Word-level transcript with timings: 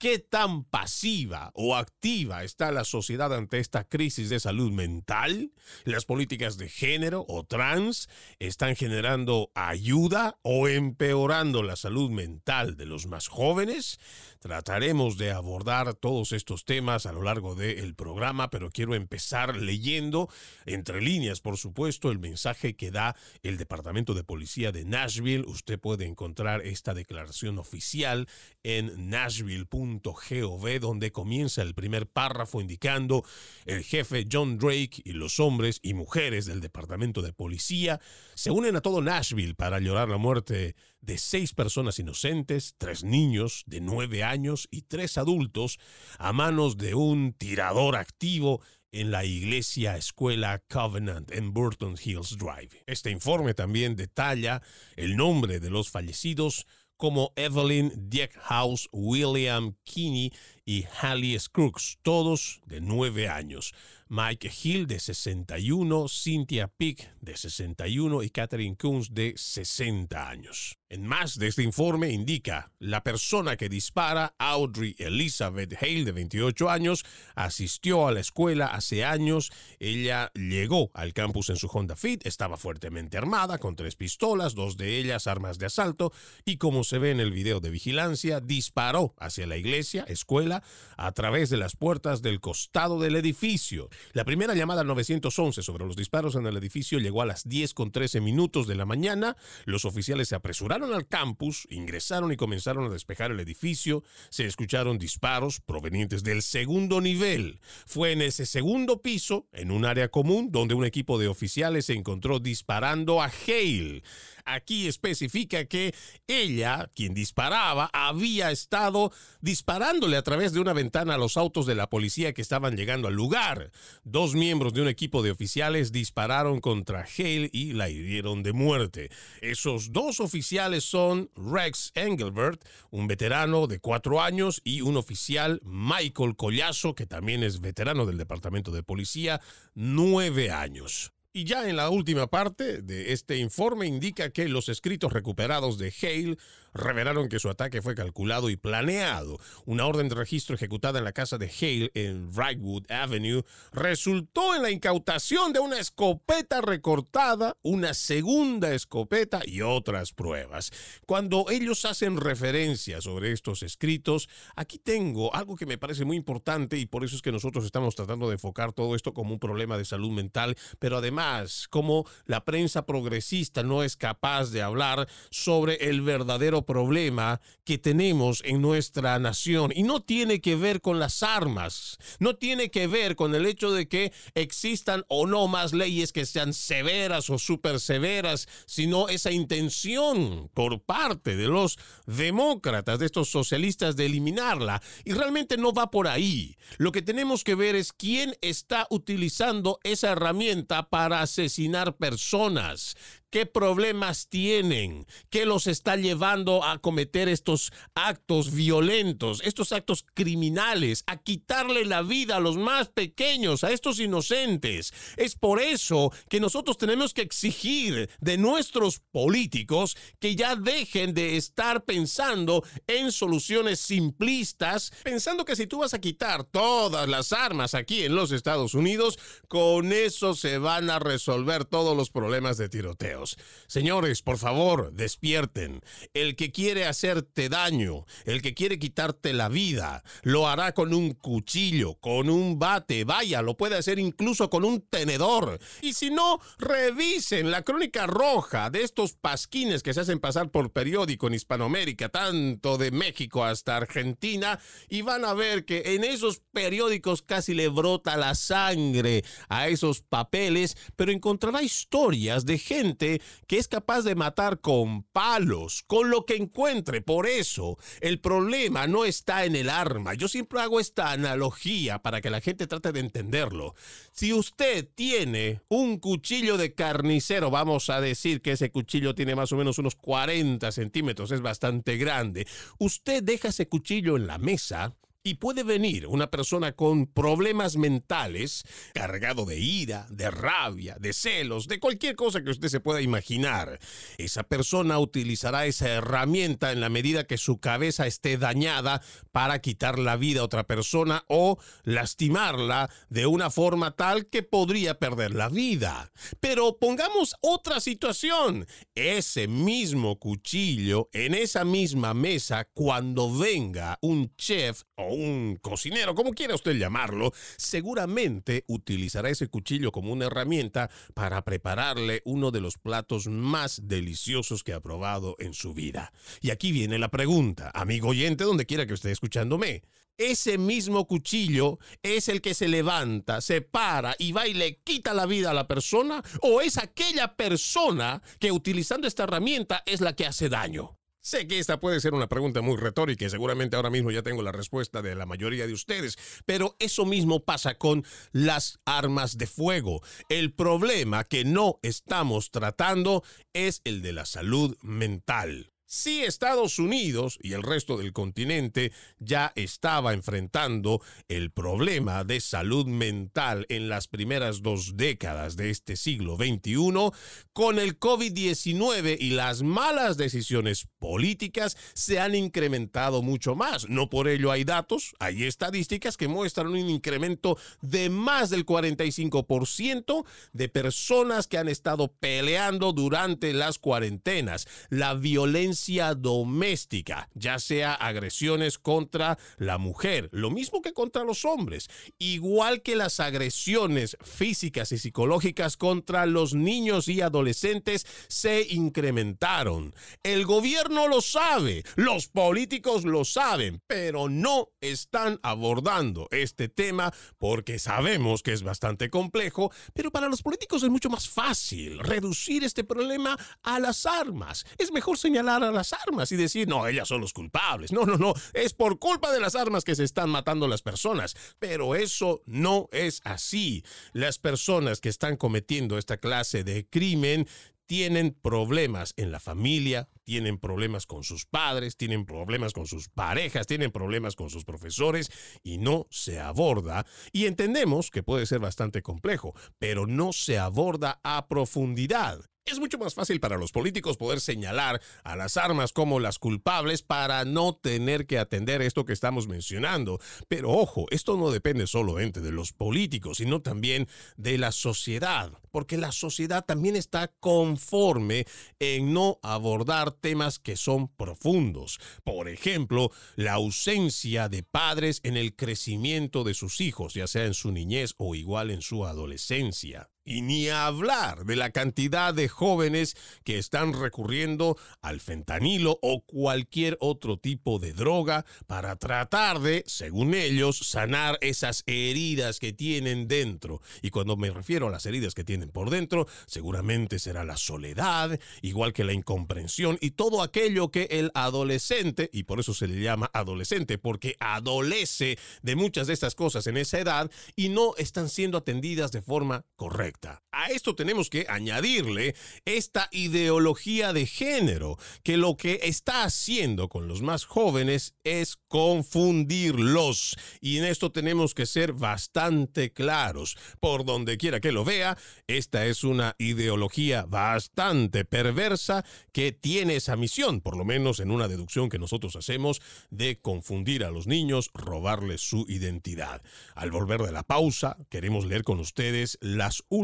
¿Qué 0.02 0.18
tan 0.18 0.64
pasiva 0.64 1.52
o 1.54 1.76
activa 1.76 2.44
está 2.44 2.72
la 2.72 2.86
sociedad 2.86 3.32
ante 3.36 3.60
esta 3.60 3.84
crisis 3.84 4.30
de 4.30 4.40
salud 4.40 4.72
mental? 4.72 5.52
¿Las 5.84 6.06
políticas 6.06 6.58
de 6.58 6.70
género 6.70 7.24
o 7.28 7.44
trans 7.44 8.10
están 8.40 8.76
generando 8.76 9.52
ayuda 9.54 10.40
o 10.42 10.68
empeorando 10.68 11.62
la 11.62 11.76
salud 11.76 12.10
mental 12.10 12.78
de 12.78 12.88
los 12.88 13.06
más 13.06 13.28
jóvenes? 13.28 14.00
Trataremos 14.42 15.18
de 15.18 15.30
abordar 15.30 15.94
todos 15.94 16.32
estos 16.32 16.66
temas 16.66 17.06
a 17.06 17.12
lo 17.12 17.22
largo 17.22 17.54
del 17.54 17.94
programa, 17.94 18.50
pero 18.50 18.72
quiero 18.72 18.96
empezar 18.96 19.56
leyendo, 19.56 20.30
entre 20.66 21.00
líneas, 21.00 21.42
por 21.42 21.58
supuesto, 21.58 22.10
el 22.10 22.18
mensaje 22.18 22.76
que 22.76 22.90
da 22.90 23.16
el 23.44 23.58
Departamento 23.58 24.16
de 24.16 24.24
Policía 24.24 24.72
de 24.72 24.84
Nashville. 24.84 25.46
Usted 25.46 25.80
puede 25.80 26.08
encontrar 26.08 26.66
esta 26.66 26.96
declaración 26.96 27.60
oficial 27.60 28.28
en 28.64 29.12
nashville.gov, 29.12 30.80
donde 30.80 31.12
comienza 31.12 31.62
el 31.62 31.76
primer 31.76 32.08
párrafo 32.08 32.62
indicando 32.62 33.24
el 33.68 33.84
jefe 33.84 34.28
John 34.30 34.58
Drake 34.58 35.04
y 35.06 35.12
los 35.14 35.40
hombres 35.40 35.80
y 35.84 35.94
mujeres 35.94 36.48
del 36.48 36.62
Departamento 36.62 37.22
de 37.22 37.32
Policía 37.32 38.02
se 38.34 38.50
unen 38.50 38.76
a 38.76 38.82
todo 38.82 39.04
Nashville 39.04 39.54
para 39.54 39.80
llorar 39.80 40.10
la 40.10 40.18
muerte 40.18 40.76
de 41.00 41.18
seis 41.18 41.54
personas 41.54 42.00
inocentes, 42.00 42.76
tres 42.78 43.04
niños 43.04 43.64
de 43.66 43.82
nueve 43.82 44.24
años 44.24 44.31
y 44.72 44.84
tres 44.84 45.18
adultos 45.18 45.78
a 46.18 46.32
manos 46.32 46.78
de 46.78 46.96
un 46.96 47.34
tirador 47.34 47.98
activo 47.98 48.62
en 48.94 49.12
la 49.12 49.26
iglesia 49.26 49.98
escuela 49.98 50.62
Covenant 50.70 51.32
en 51.32 51.54
Burton 51.54 51.96
Hills 52.02 52.38
Drive. 52.38 52.84
Este 52.86 53.12
informe 53.12 53.54
también 53.54 53.96
detalla 53.96 54.62
el 54.96 55.18
nombre 55.18 55.60
de 55.60 55.70
los 55.70 55.90
fallecidos 55.90 56.66
como 56.96 57.34
Evelyn 57.36 57.92
Diekhouse, 58.10 58.88
William 58.92 59.76
Kinney 59.84 60.32
y 60.66 60.86
Hallie 61.02 61.40
Scruggs, 61.40 62.00
todos 62.02 62.62
de 62.66 62.82
nueve 62.82 63.28
años. 63.30 63.74
Mike 64.14 64.52
Hill 64.64 64.88
de 64.88 65.00
61, 65.00 66.10
Cynthia 66.10 66.68
Pick 66.68 67.14
de 67.22 67.38
61 67.38 68.24
y 68.24 68.30
Catherine 68.30 68.76
Coons 68.76 69.14
de 69.14 69.34
60 69.38 70.28
años. 70.28 70.78
En 70.90 71.08
más 71.08 71.40
de 71.40 71.48
este 71.48 71.64
informe 71.64 72.10
indica, 72.10 72.74
la 72.78 73.02
persona 73.02 73.56
que 73.56 73.70
dispara, 73.70 74.36
Audrey 74.38 74.94
Elizabeth 75.00 75.82
Hale 75.82 76.04
de 76.04 76.12
28 76.12 76.70
años, 76.70 77.06
asistió 77.36 78.06
a 78.06 78.12
la 78.12 78.20
escuela 78.20 78.66
hace 78.66 79.06
años. 79.06 79.54
Ella 79.80 80.30
llegó 80.36 80.92
al 80.94 81.14
campus 81.14 81.50
en 81.50 81.56
su 81.56 81.68
Honda 81.68 81.96
Fit, 81.96 82.26
estaba 82.26 82.58
fuertemente 82.58 83.18
armada 83.18 83.60
con 83.60 83.78
tres 83.78 83.96
pistolas, 83.96 84.56
dos 84.56 84.76
de 84.76 84.98
ellas 84.98 85.28
armas 85.28 85.58
de 85.58 85.68
asalto, 85.68 86.12
y 86.44 86.58
como 86.58 86.84
se 86.84 86.98
ve 86.98 87.12
en 87.12 87.22
el 87.22 87.32
video 87.32 87.62
de 87.62 87.70
vigilancia, 87.70 88.42
disparó 88.42 89.16
hacia 89.18 89.48
la 89.48 89.56
iglesia, 89.56 90.04
escuela, 90.10 90.51
a 90.98 91.12
través 91.14 91.50
de 91.50 91.58
las 91.58 91.76
puertas 91.76 92.22
del 92.22 92.40
costado 92.40 93.00
del 93.00 93.16
edificio. 93.16 93.90
La 94.14 94.26
primera 94.26 94.54
llamada 94.54 94.82
al 94.82 94.88
911 94.88 95.62
sobre 95.62 95.86
los 95.86 95.96
disparos 95.96 96.36
en 96.36 96.46
el 96.46 96.58
edificio 96.58 97.00
llegó 97.00 97.22
a 97.22 97.26
las 97.26 97.48
10 97.48 97.74
con 97.74 97.92
13 97.92 98.22
minutos 98.22 98.68
de 98.68 98.76
la 98.76 98.86
mañana. 98.86 99.38
Los 99.66 99.86
oficiales 99.86 100.28
se 100.28 100.36
apresuraron 100.36 100.94
al 100.94 101.08
campus, 101.08 101.68
ingresaron 101.70 102.32
y 102.32 102.38
comenzaron 102.38 102.86
a 102.86 102.90
despejar 102.90 103.32
el 103.32 103.40
edificio. 103.40 104.04
Se 104.30 104.46
escucharon 104.46 104.98
disparos 104.98 105.60
provenientes 105.60 106.24
del 106.24 106.42
segundo 106.42 107.02
nivel. 107.02 107.60
Fue 107.86 108.12
en 108.12 108.22
ese 108.22 108.46
segundo 108.46 109.02
piso, 109.02 109.48
en 109.54 109.72
un 109.72 109.86
área 109.86 110.10
común, 110.10 110.52
donde 110.52 110.74
un 110.74 110.86
equipo 110.86 111.20
de 111.20 111.28
oficiales 111.28 111.86
se 111.86 111.94
encontró 111.94 112.40
disparando 112.40 113.22
a 113.22 113.26
Hale. 113.26 114.04
Aquí 114.46 114.88
especifica 114.88 115.66
que 115.66 115.94
ella, 116.28 116.90
quien 116.96 117.14
disparaba, 117.14 117.90
había 117.94 118.52
estado 118.52 119.12
disparándole 119.42 120.18
a 120.18 120.24
través 120.24 120.54
de 120.54 120.60
una 120.60 120.74
ventana 120.74 121.16
a 121.16 121.18
los 121.18 121.38
autos 121.38 121.66
de 121.66 121.76
la 121.76 121.90
policía 121.90 122.34
que 122.34 122.42
estaban 122.42 122.76
llegando 122.76 123.08
al 123.08 123.14
lugar. 123.14 123.72
Dos 124.04 124.34
miembros 124.34 124.74
de 124.74 124.82
un 124.82 124.88
equipo 124.88 125.24
de 125.24 125.32
oficiales 125.32 125.92
dispararon 125.92 126.60
contra 126.60 127.06
Hale 127.06 127.50
y 127.54 127.74
la 127.74 127.90
hirieron 127.90 128.44
de 128.44 128.54
muerte. 128.54 129.10
Esos 129.42 129.92
dos 129.92 130.20
oficiales 130.20 130.84
son 130.84 131.30
Rex 131.36 131.92
Engelbert, 131.96 132.64
un 132.90 133.08
veterano 133.08 133.68
de 133.68 133.80
cuatro 133.80 134.22
años, 134.22 134.62
y 134.64 134.82
un 134.82 134.98
oficial, 134.98 135.62
Michael 135.64 136.36
Collazo, 136.36 136.96
que 136.96 137.06
también 137.06 137.44
es 137.44 137.62
veterano 137.62 138.06
del 138.06 138.18
Departamento 138.18 138.72
de 138.72 138.84
Policía, 138.84 139.42
nueve 139.76 140.52
años. 140.52 141.12
Y 141.34 141.46
ya 141.46 141.70
en 141.70 141.78
la 141.78 141.90
última 141.90 142.28
parte 142.28 142.82
de 142.82 143.14
este 143.14 143.38
informe 143.38 143.88
indica 143.88 144.32
que 144.32 144.50
los 144.50 144.68
escritos 144.68 145.14
recuperados 145.14 145.78
de 145.78 145.94
Hale 146.02 146.38
revelaron 146.74 147.30
que 147.30 147.40
su 147.40 147.50
ataque 147.50 147.82
fue 147.82 147.96
calculado 147.96 148.50
y 148.50 148.56
planeado. 148.56 149.40
Una 149.66 149.86
orden 149.86 150.10
de 150.10 150.16
registro 150.16 150.56
ejecutada 150.56 151.00
en 151.00 151.06
la 151.06 151.14
casa 151.14 151.38
de 151.38 151.50
Hale 151.50 151.92
en 151.94 152.30
Wrightwood 152.32 152.90
Avenue 152.90 153.44
resultó 153.72 154.56
en 154.56 154.62
la 154.62 154.72
incautación 154.72 155.54
de 155.54 155.60
una 155.60 155.80
escopeta 155.80 156.62
recortada, 156.62 157.58
una 157.62 157.94
segunda 157.94 158.74
escopeta 158.74 159.42
y 159.46 159.62
otras 159.62 160.14
pruebas. 160.14 160.72
Cuando 161.06 161.46
ellos 161.50 161.86
hacen 161.86 162.18
referencia 162.18 163.02
sobre 163.02 163.32
estos 163.32 163.64
escritos, 163.64 164.30
aquí 164.56 164.78
tengo 164.78 165.34
algo 165.34 165.56
que 165.56 165.66
me 165.66 165.78
parece 165.78 166.06
muy 166.06 166.18
importante 166.18 166.78
y 166.78 166.86
por 166.86 167.04
eso 167.04 167.16
es 167.16 167.22
que 167.22 167.32
nosotros 167.32 167.66
estamos 167.66 167.96
tratando 167.96 168.28
de 168.28 168.34
enfocar 168.34 168.74
todo 168.74 168.96
esto 168.96 169.14
como 169.14 169.34
un 169.34 169.40
problema 169.40 169.78
de 169.78 169.86
salud 169.86 170.12
mental, 170.12 170.56
pero 170.80 170.98
además 170.98 171.68
como 171.70 172.06
la 172.26 172.46
prensa 172.46 172.86
progresista 172.86 173.64
no 173.64 173.84
es 173.84 173.96
capaz 173.98 174.52
de 174.52 174.62
hablar 174.62 175.08
sobre 175.30 175.90
el 175.90 176.02
verdadero 176.02 176.61
problema 176.66 177.42
que 177.64 177.78
tenemos 177.78 178.42
en 178.46 178.62
nuestra 178.62 179.18
nación. 179.20 179.72
Y 179.76 179.84
no 179.84 180.02
tiene 180.02 180.42
que 180.42 180.56
ver 180.56 180.82
con 180.82 181.00
las 181.00 181.24
armas, 181.24 181.98
no 182.20 182.36
tiene 182.36 182.70
que 182.70 182.88
ver 182.88 183.16
con 183.16 183.36
el 183.36 183.46
hecho 183.46 183.72
de 183.72 183.88
que 183.88 184.12
existan 184.36 185.06
o 185.08 185.28
no 185.28 185.48
más 185.48 185.74
leyes 185.74 186.12
que 186.12 186.26
sean 186.26 186.54
severas 186.54 187.30
o 187.30 187.38
súper 187.38 187.80
severas, 187.80 188.48
sino 188.66 189.10
esa 189.10 189.32
intención 189.32 190.50
por 190.54 190.82
parte 190.82 191.36
de 191.36 191.48
los 191.48 191.78
demócratas, 192.06 193.00
de 193.00 193.06
estos 193.06 193.30
socialistas, 193.30 193.96
de 193.96 194.06
eliminarla. 194.06 194.82
Y 195.04 195.14
realmente 195.14 195.58
no 195.58 195.74
va 195.74 195.92
por 195.92 196.08
ahí. 196.08 196.58
Lo 196.78 196.92
que 196.92 197.02
tenemos 197.02 197.44
que 197.44 197.56
ver 197.56 197.76
es 197.76 197.94
quién 197.94 198.36
está 198.42 198.88
utilizando 198.90 199.80
esa 199.84 200.12
herramienta 200.12 200.90
para 200.90 201.22
asesinar 201.22 201.96
personas 201.98 202.96
qué 203.32 203.46
problemas 203.46 204.28
tienen, 204.28 205.08
qué 205.30 205.46
los 205.46 205.66
está 205.66 205.96
llevando 205.96 206.64
a 206.64 206.80
cometer 206.80 207.30
estos 207.30 207.72
actos 207.96 208.52
violentos, 208.52 209.42
estos 209.46 209.72
actos 209.72 210.06
criminales, 210.14 211.04
a 211.08 211.18
quitarle 211.18 211.86
la 211.86 212.02
vida 212.02 212.36
a 212.36 212.40
los 212.42 212.58
más 212.58 212.90
pequeños, 212.90 213.64
a 213.64 213.72
estos 213.72 214.00
inocentes. 214.00 214.94
Es 215.16 215.36
por 215.36 215.62
eso 215.62 216.12
que 216.30 216.42
nosotros 216.42 216.78
tenemos 216.78 217.14
que 217.14 217.22
exigir 217.22 218.10
de 218.20 218.38
nuestros 218.38 219.00
políticos 219.12 219.96
que 220.20 220.36
ya 220.36 220.58
dejen 220.58 221.14
de 221.14 221.38
estar 221.38 221.86
pensando 221.86 222.64
en 222.86 223.14
soluciones 223.14 223.80
simplistas, 223.80 224.92
pensando 225.04 225.46
que 225.46 225.56
si 225.56 225.68
tú 225.68 225.80
vas 225.80 225.94
a 225.94 226.02
quitar 226.02 226.44
todas 226.44 227.08
las 227.08 227.32
armas 227.32 227.76
aquí 227.76 228.04
en 228.04 228.14
los 228.14 228.34
Estados 228.34 228.74
Unidos, 228.74 229.18
con 229.48 229.94
eso 229.94 230.36
se 230.36 230.58
van 230.58 230.90
a 230.90 231.00
resolver 231.00 231.64
todos 231.64 231.96
los 231.96 232.10
problemas 232.10 232.58
de 232.58 232.68
tiroteo. 232.68 233.21
Señores, 233.68 234.22
por 234.22 234.38
favor, 234.38 234.94
despierten. 234.94 235.82
El 236.14 236.36
que 236.36 236.52
quiere 236.52 236.86
hacerte 236.86 237.50
daño, 237.50 238.06
el 238.26 238.42
que 238.42 238.54
quiere 238.54 238.80
quitarte 238.80 239.34
la 239.34 239.50
vida, 239.50 240.04
lo 240.24 240.48
hará 240.48 240.74
con 240.74 240.94
un 240.94 241.14
cuchillo, 241.14 241.96
con 241.96 242.30
un 242.30 242.60
bate, 242.60 243.04
vaya, 243.04 243.42
lo 243.42 243.58
puede 243.58 243.78
hacer 243.78 244.00
incluso 244.00 244.50
con 244.50 244.66
un 244.66 244.82
tenedor. 244.82 245.60
Y 245.82 245.94
si 245.94 246.10
no, 246.10 246.40
revisen 246.58 247.52
la 247.52 247.64
crónica 247.64 248.08
roja 248.08 248.70
de 248.70 248.84
estos 248.84 249.14
pasquines 249.14 249.84
que 249.84 249.94
se 249.94 250.02
hacen 250.02 250.20
pasar 250.20 250.50
por 250.50 250.72
periódico 250.72 251.28
en 251.28 251.34
Hispanoamérica, 251.34 252.10
tanto 252.10 252.78
de 252.78 252.92
México 252.92 253.44
hasta 253.44 253.78
Argentina, 253.78 254.60
y 254.90 255.02
van 255.02 255.26
a 255.26 255.34
ver 255.34 255.66
que 255.66 255.96
en 255.96 256.04
esos 256.04 256.42
periódicos 256.52 257.22
casi 257.22 257.54
le 257.54 257.70
brota 257.70 258.18
la 258.18 258.36
sangre 258.36 259.24
a 259.50 259.68
esos 259.68 260.02
papeles, 260.02 260.78
pero 260.96 261.12
encontrará 261.12 261.62
historias 261.64 262.46
de 262.46 262.58
gente 262.58 263.11
que 263.48 263.58
es 263.58 263.68
capaz 263.68 264.04
de 264.04 264.16
matar 264.16 264.62
con 264.62 265.04
palos, 265.04 265.84
con 265.88 266.10
lo 266.10 266.26
que 266.26 266.36
encuentre. 266.36 267.02
Por 267.02 267.28
eso, 267.28 267.78
el 268.00 268.20
problema 268.20 268.88
no 268.88 269.06
está 269.06 269.46
en 269.46 269.56
el 269.56 269.70
arma. 269.70 270.14
Yo 270.14 270.28
siempre 270.28 270.62
hago 270.62 270.80
esta 270.80 271.12
analogía 271.12 272.00
para 272.00 272.22
que 272.22 272.30
la 272.30 272.42
gente 272.42 272.68
trate 272.68 272.92
de 272.92 273.00
entenderlo. 273.00 273.76
Si 274.12 274.34
usted 274.34 274.88
tiene 274.94 275.62
un 275.68 275.98
cuchillo 275.98 276.58
de 276.58 276.74
carnicero, 276.74 277.50
vamos 277.50 277.90
a 277.90 278.02
decir 278.02 278.42
que 278.42 278.54
ese 278.54 278.72
cuchillo 278.72 279.16
tiene 279.16 279.36
más 279.36 279.52
o 279.52 279.58
menos 279.58 279.78
unos 279.78 279.96
40 279.96 280.72
centímetros, 280.72 281.32
es 281.32 281.42
bastante 281.42 281.98
grande. 281.98 282.48
Usted 282.78 283.24
deja 283.24 283.50
ese 283.50 283.68
cuchillo 283.68 284.18
en 284.18 284.28
la 284.28 284.38
mesa 284.38 284.96
y 285.24 285.36
puede 285.36 285.64
venir 285.64 286.08
una 286.08 286.32
persona 286.32 286.72
con 286.72 287.06
problemas 287.06 287.78
mentales, 287.78 288.64
cargado 288.94 289.46
de 289.46 289.60
ira, 289.60 290.08
de 290.10 290.32
rabia, 290.32 290.98
de 291.00 291.14
celos, 291.14 291.68
de 291.68 291.80
cualquier 291.80 292.16
cosa 292.16 292.44
que 292.44 292.50
usted 292.50 292.70
se 292.70 292.80
pueda 292.80 293.02
imaginar. 293.02 293.80
Esa 294.18 294.44
persona 294.44 294.98
utilizará 295.00 295.66
esa 295.68 295.90
herramienta 295.90 296.72
en 296.72 296.82
la 296.82 296.90
medida 296.90 297.26
que 297.26 297.38
su 297.38 297.60
cabeza 297.60 298.08
esté 298.08 298.38
dañada 298.38 299.02
para 299.32 299.60
quitar 299.60 300.00
la 300.00 300.16
vida 300.16 300.42
a 300.42 300.46
otra 300.46 300.66
persona 300.66 301.24
o 301.28 301.60
lastimarla 301.84 302.90
de 303.10 303.28
una 303.28 303.52
forma 303.52 303.96
tal 303.96 304.26
que 304.26 304.42
podría 304.42 304.98
perder 304.98 305.36
la 305.36 305.50
vida. 305.50 306.12
Pero 306.40 306.80
pongamos 306.80 307.36
otra 307.42 307.80
situación. 307.80 308.66
Ese 308.96 309.48
mismo 309.48 310.18
cuchillo 310.18 311.10
en 311.14 311.36
esa 311.36 311.64
misma 311.64 312.16
mesa 312.16 312.68
cuando 312.74 313.38
venga 313.38 314.00
un 314.02 314.36
chef 314.36 314.82
o 314.96 315.11
un 315.14 315.58
cocinero, 315.62 316.16
como 316.16 316.34
quiera 316.34 316.56
usted 316.56 316.78
llamarlo, 316.78 317.34
seguramente 317.58 318.64
utilizará 318.68 319.30
ese 319.30 319.48
cuchillo 319.48 319.92
como 319.92 320.12
una 320.12 320.26
herramienta 320.26 320.90
para 321.14 321.44
prepararle 321.44 322.22
uno 322.26 322.52
de 322.52 322.62
los 322.62 322.78
platos 322.78 323.28
más 323.28 323.82
deliciosos 323.88 324.64
que 324.64 324.74
ha 324.74 324.80
probado 324.80 325.36
en 325.40 325.54
su 325.54 325.74
vida. 325.74 326.14
Y 326.42 326.52
aquí 326.52 326.72
viene 326.72 327.00
la 327.00 327.10
pregunta, 327.10 327.72
amigo 327.74 328.10
oyente, 328.10 328.44
donde 328.44 328.66
quiera 328.66 328.86
que 328.86 328.94
esté 328.94 329.12
escuchándome. 329.12 329.84
Ese 330.18 330.58
mismo 330.58 331.08
cuchillo 331.08 331.80
es 332.04 332.30
el 332.30 332.42
que 332.42 332.54
se 332.54 332.68
levanta, 332.68 333.42
se 333.42 333.62
para 333.62 334.16
y 334.20 334.34
va 334.34 334.48
y 334.48 334.54
le 334.54 334.78
quita 334.82 335.14
la 335.14 335.26
vida 335.26 335.50
a 335.50 335.54
la 335.56 335.68
persona 335.68 336.22
o 336.42 336.62
es 336.62 336.78
aquella 336.78 337.36
persona 337.36 338.22
que 338.40 338.52
utilizando 338.52 339.08
esta 339.08 339.24
herramienta 339.24 339.82
es 339.86 340.00
la 340.00 340.16
que 340.16 340.28
hace 340.28 340.48
daño. 340.48 341.01
Sé 341.22 341.48
que 341.48 341.60
esta 341.60 341.80
puede 341.80 342.00
ser 342.02 342.16
una 342.16 342.28
pregunta 342.28 342.62
muy 342.62 342.78
retórica 342.78 343.26
y 343.26 343.30
seguramente 343.30 343.76
ahora 343.76 343.92
mismo 343.92 344.10
ya 344.10 344.24
tengo 344.24 344.42
la 344.42 344.52
respuesta 344.52 345.04
de 345.04 345.14
la 345.14 345.28
mayoría 345.28 345.68
de 345.68 345.74
ustedes, 345.74 346.18
pero 346.48 346.76
eso 346.80 347.06
mismo 347.06 347.42
pasa 347.42 347.76
con 347.76 348.04
las 348.32 348.80
armas 348.86 349.38
de 349.38 349.46
fuego. 349.46 350.02
El 350.30 350.52
problema 350.52 351.24
que 351.24 351.46
no 351.46 351.80
estamos 351.84 352.50
tratando 352.50 353.24
es 353.54 353.82
el 353.84 354.02
de 354.02 354.14
la 354.14 354.26
salud 354.26 354.76
mental. 354.82 355.72
Si 355.94 356.24
Estados 356.24 356.80
Unidos 356.80 357.38
y 357.42 357.52
el 357.52 357.64
resto 357.64 357.98
del 357.98 358.14
continente 358.14 358.94
ya 359.20 359.52
estaba 359.56 360.14
enfrentando 360.14 361.02
el 361.28 361.52
problema 361.52 362.24
de 362.24 362.40
salud 362.40 362.86
mental 362.86 363.66
en 363.68 363.90
las 363.90 364.08
primeras 364.08 364.62
dos 364.62 364.96
décadas 364.96 365.58
de 365.58 365.70
este 365.70 365.98
siglo 365.98 366.38
XXI, 366.38 367.12
con 367.52 367.78
el 367.78 368.00
COVID-19 368.00 369.18
y 369.20 369.32
las 369.32 369.64
malas 369.64 370.16
decisiones 370.16 370.88
políticas 370.98 371.76
se 371.94 372.22
han 372.22 372.36
incrementado 372.36 373.22
mucho 373.22 373.56
más. 373.56 373.90
No 373.90 374.10
por 374.10 374.30
ello 374.30 374.50
hay 374.50 374.64
datos, 374.64 375.14
hay 375.20 375.44
estadísticas 375.44 376.16
que 376.16 376.30
muestran 376.30 376.68
un 376.68 376.90
incremento 376.90 377.58
de 377.82 378.10
más 378.10 378.50
del 378.50 378.66
45% 378.66 380.24
de 380.54 380.70
personas 380.70 381.48
que 381.48 381.58
han 381.58 381.68
estado 381.68 382.14
peleando 382.14 382.94
durante 382.94 383.52
las 383.52 383.78
cuarentenas. 383.78 384.70
La 384.90 385.16
violencia 385.16 385.81
doméstica, 386.16 387.30
ya 387.34 387.60
sea 387.60 387.94
agresiones 387.94 388.78
contra 388.78 389.38
la 389.58 389.78
mujer, 389.78 390.30
lo 390.32 390.50
mismo 390.52 390.82
que 390.82 390.94
contra 390.94 391.24
los 391.24 391.46
hombres, 391.46 391.90
igual 392.18 392.82
que 392.82 392.96
las 392.96 393.20
agresiones 393.20 394.18
físicas 394.24 394.92
y 394.92 394.98
psicológicas 394.98 395.78
contra 395.78 396.26
los 396.26 396.54
niños 396.54 397.08
y 397.08 397.22
adolescentes 397.22 398.06
se 398.28 398.68
incrementaron. 398.70 399.94
El 400.24 400.46
gobierno 400.46 401.08
lo 401.08 401.22
sabe, 401.22 401.84
los 401.96 402.28
políticos 402.28 403.04
lo 403.04 403.26
saben, 403.26 403.82
pero 403.88 404.30
no 404.30 404.70
están 404.82 405.40
abordando 405.44 406.28
este 406.32 406.70
tema 406.70 407.14
porque 407.38 407.80
sabemos 407.80 408.44
que 408.44 408.54
es 408.54 408.64
bastante 408.64 409.10
complejo, 409.10 409.72
pero 409.94 410.12
para 410.12 410.30
los 410.30 410.42
políticos 410.42 410.84
es 410.84 410.90
mucho 410.90 411.10
más 411.10 411.28
fácil 411.28 412.00
reducir 412.00 412.64
este 412.64 412.84
problema 412.84 413.38
a 413.64 413.80
las 413.80 414.06
armas. 414.06 414.66
Es 414.78 414.92
mejor 414.92 415.18
señalar 415.18 415.64
a 415.64 415.71
las 415.74 415.94
armas 415.94 416.32
y 416.32 416.36
decir, 416.36 416.68
no, 416.68 416.88
ellas 416.88 417.08
son 417.08 417.22
los 417.22 417.34
culpables. 417.34 417.92
No, 417.92 418.06
no, 418.06 418.18
no, 418.18 418.34
es 418.54 418.74
por 418.74 419.00
culpa 419.00 419.32
de 419.32 419.40
las 419.40 419.56
armas 419.56 419.84
que 419.84 419.96
se 419.96 420.04
están 420.04 420.30
matando 420.30 420.68
las 420.68 420.82
personas. 420.82 421.36
Pero 421.60 421.96
eso 421.96 422.42
no 422.46 422.88
es 422.92 423.22
así. 423.24 423.84
Las 424.14 424.40
personas 424.40 425.02
que 425.02 425.10
están 425.10 425.38
cometiendo 425.38 425.98
esta 425.98 426.18
clase 426.18 426.64
de 426.64 426.88
crimen 426.88 427.48
tienen 427.92 428.32
problemas 428.42 429.14
en 429.18 429.34
la 429.34 429.42
familia, 429.42 430.08
tienen 430.24 430.58
problemas 430.58 431.06
con 431.06 431.26
sus 431.26 431.46
padres, 431.46 431.98
tienen 431.98 432.26
problemas 432.26 432.72
con 432.72 432.88
sus 432.88 433.10
parejas, 433.10 433.68
tienen 433.68 433.92
problemas 433.92 434.38
con 434.38 434.50
sus 434.50 434.64
profesores 434.64 435.30
y 435.62 435.78
no 435.78 436.08
se 436.10 436.40
aborda. 436.40 437.06
Y 437.34 437.48
entendemos 437.48 438.10
que 438.10 438.24
puede 438.24 438.46
ser 438.46 438.60
bastante 438.60 439.02
complejo, 439.02 439.54
pero 439.78 440.08
no 440.08 440.32
se 440.32 440.58
aborda 440.58 441.20
a 441.26 441.50
profundidad. 441.50 442.46
Es 442.72 442.80
mucho 442.80 442.98
más 442.98 443.16
fácil 443.16 443.42
para 443.42 443.58
los 443.58 443.74
políticos 443.74 444.16
poder 444.16 444.40
señalar 444.40 445.02
a 445.26 445.36
las 445.36 445.58
armas 445.58 445.92
como 445.92 446.22
las 446.22 446.40
culpables 446.40 447.02
para 447.02 447.44
no 447.44 447.76
tener 447.76 448.26
que 448.26 448.40
atender 448.40 448.82
esto 448.82 449.04
que 449.04 449.12
estamos 449.12 449.50
mencionando. 449.50 450.22
Pero 450.48 450.70
ojo, 450.70 451.06
esto 451.12 451.36
no 451.36 451.52
depende 451.52 451.86
solamente 451.86 452.40
de 452.40 452.54
los 452.54 452.72
políticos, 452.72 453.40
sino 453.40 453.62
también 453.62 454.08
de 454.38 454.58
la 454.58 454.72
sociedad, 454.72 455.52
porque 455.72 455.98
la 455.98 456.14
sociedad 456.14 456.64
también 456.64 456.96
está 456.96 457.28
conforme 457.42 458.46
en 458.80 459.12
no 459.12 459.40
abordar 459.44 460.12
temas 460.12 460.58
que 460.58 460.78
son 460.78 461.10
profundos. 461.10 462.00
Por 462.24 462.48
ejemplo, 462.48 463.12
la 463.36 463.56
ausencia 463.56 464.48
de 464.48 464.64
padres 464.64 465.20
en 465.24 465.36
el 465.36 465.58
crecimiento 465.58 466.46
de 466.46 466.54
sus 466.54 466.80
hijos, 466.80 467.16
ya 467.16 467.28
sea 467.28 467.48
en 467.48 467.54
su 467.54 467.74
niñez 467.74 468.14
o 468.16 468.34
igual 468.34 468.72
en 468.72 468.82
su 468.82 469.06
adolescencia. 469.06 470.11
Y 470.24 470.42
ni 470.42 470.70
hablar 470.70 471.46
de 471.46 471.56
la 471.56 471.72
cantidad 471.72 472.32
de 472.32 472.48
jóvenes 472.48 473.16
que 473.44 473.58
están 473.58 473.94
recurriendo 473.94 474.78
al 475.02 475.20
fentanilo 475.20 475.98
o 476.04 476.22
cualquier 476.22 476.96
otro 477.00 477.38
tipo 477.38 477.80
de 477.80 477.94
droga 477.94 478.46
para 478.68 478.96
tratar 478.98 479.60
de, 479.62 479.84
según 479.88 480.36
ellos, 480.36 480.78
sanar 480.78 481.40
esas 481.42 481.84
heridas 481.88 482.60
que 482.60 482.72
tienen 482.72 483.28
dentro. 483.28 483.82
Y 484.04 484.12
cuando 484.12 484.38
me 484.38 484.52
refiero 484.52 484.88
a 484.88 484.92
las 484.92 485.08
heridas 485.08 485.34
que 485.34 485.44
tienen 485.44 485.70
por 485.70 485.90
dentro, 485.90 486.28
seguramente 486.46 487.18
será 487.18 487.44
la 487.44 487.58
soledad, 487.58 488.40
igual 488.62 488.94
que 488.94 489.04
la 489.04 489.14
incomprensión 489.14 489.98
y 490.02 490.12
todo 490.12 490.44
aquello 490.44 490.92
que 490.92 491.08
el 491.12 491.32
adolescente, 491.34 492.30
y 492.32 492.44
por 492.44 492.60
eso 492.60 492.76
se 492.76 492.88
le 492.88 493.02
llama 493.02 493.32
adolescente, 493.34 493.98
porque 493.98 494.36
adolece 494.40 495.40
de 495.64 495.76
muchas 495.76 496.06
de 496.06 496.14
estas 496.14 496.36
cosas 496.36 496.68
en 496.68 496.78
esa 496.78 497.00
edad 497.00 497.32
y 497.56 497.70
no 497.70 497.96
están 497.98 498.30
siendo 498.30 498.60
atendidas 498.60 499.12
de 499.12 499.24
forma 499.24 499.66
correcta. 499.76 500.11
A 500.52 500.68
esto 500.68 500.96
tenemos 500.96 501.30
que 501.30 501.46
añadirle 501.48 502.36
esta 502.66 503.08
ideología 503.12 504.14
de 504.14 504.26
género, 504.26 504.98
que 505.24 505.38
lo 505.38 505.56
que 505.56 505.80
está 505.84 506.24
haciendo 506.24 506.90
con 506.90 507.08
los 507.08 507.22
más 507.22 507.46
jóvenes 507.46 508.14
es 508.24 508.58
confundirlos. 508.68 510.36
Y 510.60 510.78
en 510.78 510.86
esto 510.86 511.12
tenemos 511.12 511.54
que 511.54 511.66
ser 511.66 511.94
bastante 511.94 512.92
claros. 512.92 513.58
Por 513.80 514.04
donde 514.06 514.38
quiera 514.38 514.60
que 514.60 514.72
lo 514.72 514.84
vea, 514.84 515.18
esta 515.48 515.86
es 515.86 516.04
una 516.04 516.36
ideología 516.38 517.26
bastante 517.26 518.26
perversa 518.26 519.06
que 519.32 519.54
tiene 519.54 519.96
esa 519.96 520.16
misión, 520.16 520.62
por 520.62 520.76
lo 520.76 520.86
menos 520.86 521.20
en 521.20 521.32
una 521.32 521.48
deducción 521.48 521.90
que 521.90 522.00
nosotros 522.00 522.36
hacemos, 522.36 522.82
de 523.10 523.40
confundir 523.40 524.04
a 524.04 524.12
los 524.12 524.28
niños, 524.28 524.70
robarles 524.74 525.42
su 525.42 525.66
identidad. 525.70 526.42
Al 526.76 526.92
volver 526.92 527.22
de 527.22 527.32
la 527.32 527.44
pausa, 527.44 527.98
queremos 528.10 528.46
leer 528.46 528.64
con 528.64 528.80
ustedes 528.80 529.38
las 529.42 529.84
últimas 529.88 530.01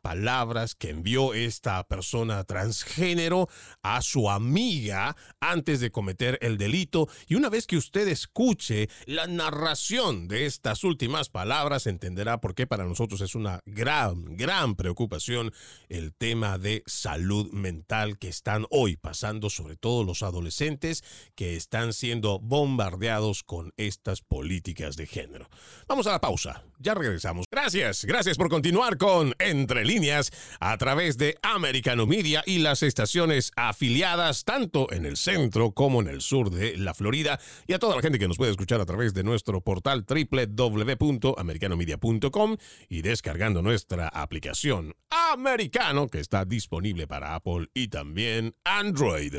palabras 0.00 0.74
que 0.74 0.90
envió 0.90 1.34
esta 1.34 1.82
persona 1.84 2.44
transgénero 2.44 3.48
a 3.82 4.00
su 4.02 4.30
amiga 4.30 5.16
antes 5.40 5.80
de 5.80 5.90
cometer 5.90 6.38
el 6.40 6.56
delito 6.56 7.08
y 7.26 7.34
una 7.34 7.48
vez 7.48 7.66
que 7.66 7.76
usted 7.76 8.08
escuche 8.08 8.88
la 9.06 9.26
narración 9.26 10.28
de 10.28 10.46
estas 10.46 10.84
últimas 10.84 11.28
palabras 11.28 11.86
entenderá 11.86 12.40
por 12.40 12.54
qué 12.54 12.66
para 12.66 12.84
nosotros 12.84 13.20
es 13.20 13.34
una 13.34 13.60
gran, 13.66 14.36
gran 14.36 14.74
preocupación 14.76 15.52
el 15.88 16.14
tema 16.14 16.58
de 16.58 16.82
salud 16.86 17.50
mental 17.52 18.18
que 18.18 18.28
están 18.28 18.66
hoy 18.70 18.96
pasando 18.96 19.50
sobre 19.50 19.76
todo 19.76 20.04
los 20.04 20.22
adolescentes 20.22 21.04
que 21.34 21.56
están 21.56 21.92
siendo 21.92 22.38
bombardeados 22.38 23.42
con 23.42 23.72
estas 23.76 24.22
políticas 24.22 24.96
de 24.96 25.06
género. 25.06 25.48
Vamos 25.86 26.06
a 26.06 26.12
la 26.12 26.20
pausa, 26.20 26.64
ya 26.78 26.94
regresamos. 26.94 27.46
Gracias, 27.50 28.04
gracias 28.04 28.36
por 28.36 28.48
continuar 28.48 28.96
con 28.96 29.33
entre 29.38 29.84
líneas 29.84 30.32
a 30.60 30.76
través 30.78 31.18
de 31.18 31.36
Americano 31.42 32.06
Media 32.06 32.42
y 32.46 32.58
las 32.58 32.82
estaciones 32.82 33.52
afiliadas 33.56 34.44
tanto 34.44 34.92
en 34.92 35.06
el 35.06 35.16
centro 35.16 35.72
como 35.72 36.00
en 36.00 36.08
el 36.08 36.20
sur 36.20 36.50
de 36.50 36.76
la 36.76 36.94
Florida 36.94 37.40
y 37.66 37.72
a 37.72 37.78
toda 37.78 37.96
la 37.96 38.02
gente 38.02 38.18
que 38.18 38.28
nos 38.28 38.36
puede 38.36 38.50
escuchar 38.50 38.80
a 38.80 38.86
través 38.86 39.14
de 39.14 39.24
nuestro 39.24 39.60
portal 39.60 40.04
www.americanomedia.com 40.08 42.56
y 42.88 43.02
descargando 43.02 43.62
nuestra 43.62 44.08
aplicación 44.08 44.94
Americano 45.10 46.08
que 46.08 46.20
está 46.20 46.44
disponible 46.44 47.06
para 47.06 47.34
Apple 47.34 47.68
y 47.74 47.88
también 47.88 48.54
Android. 48.64 49.34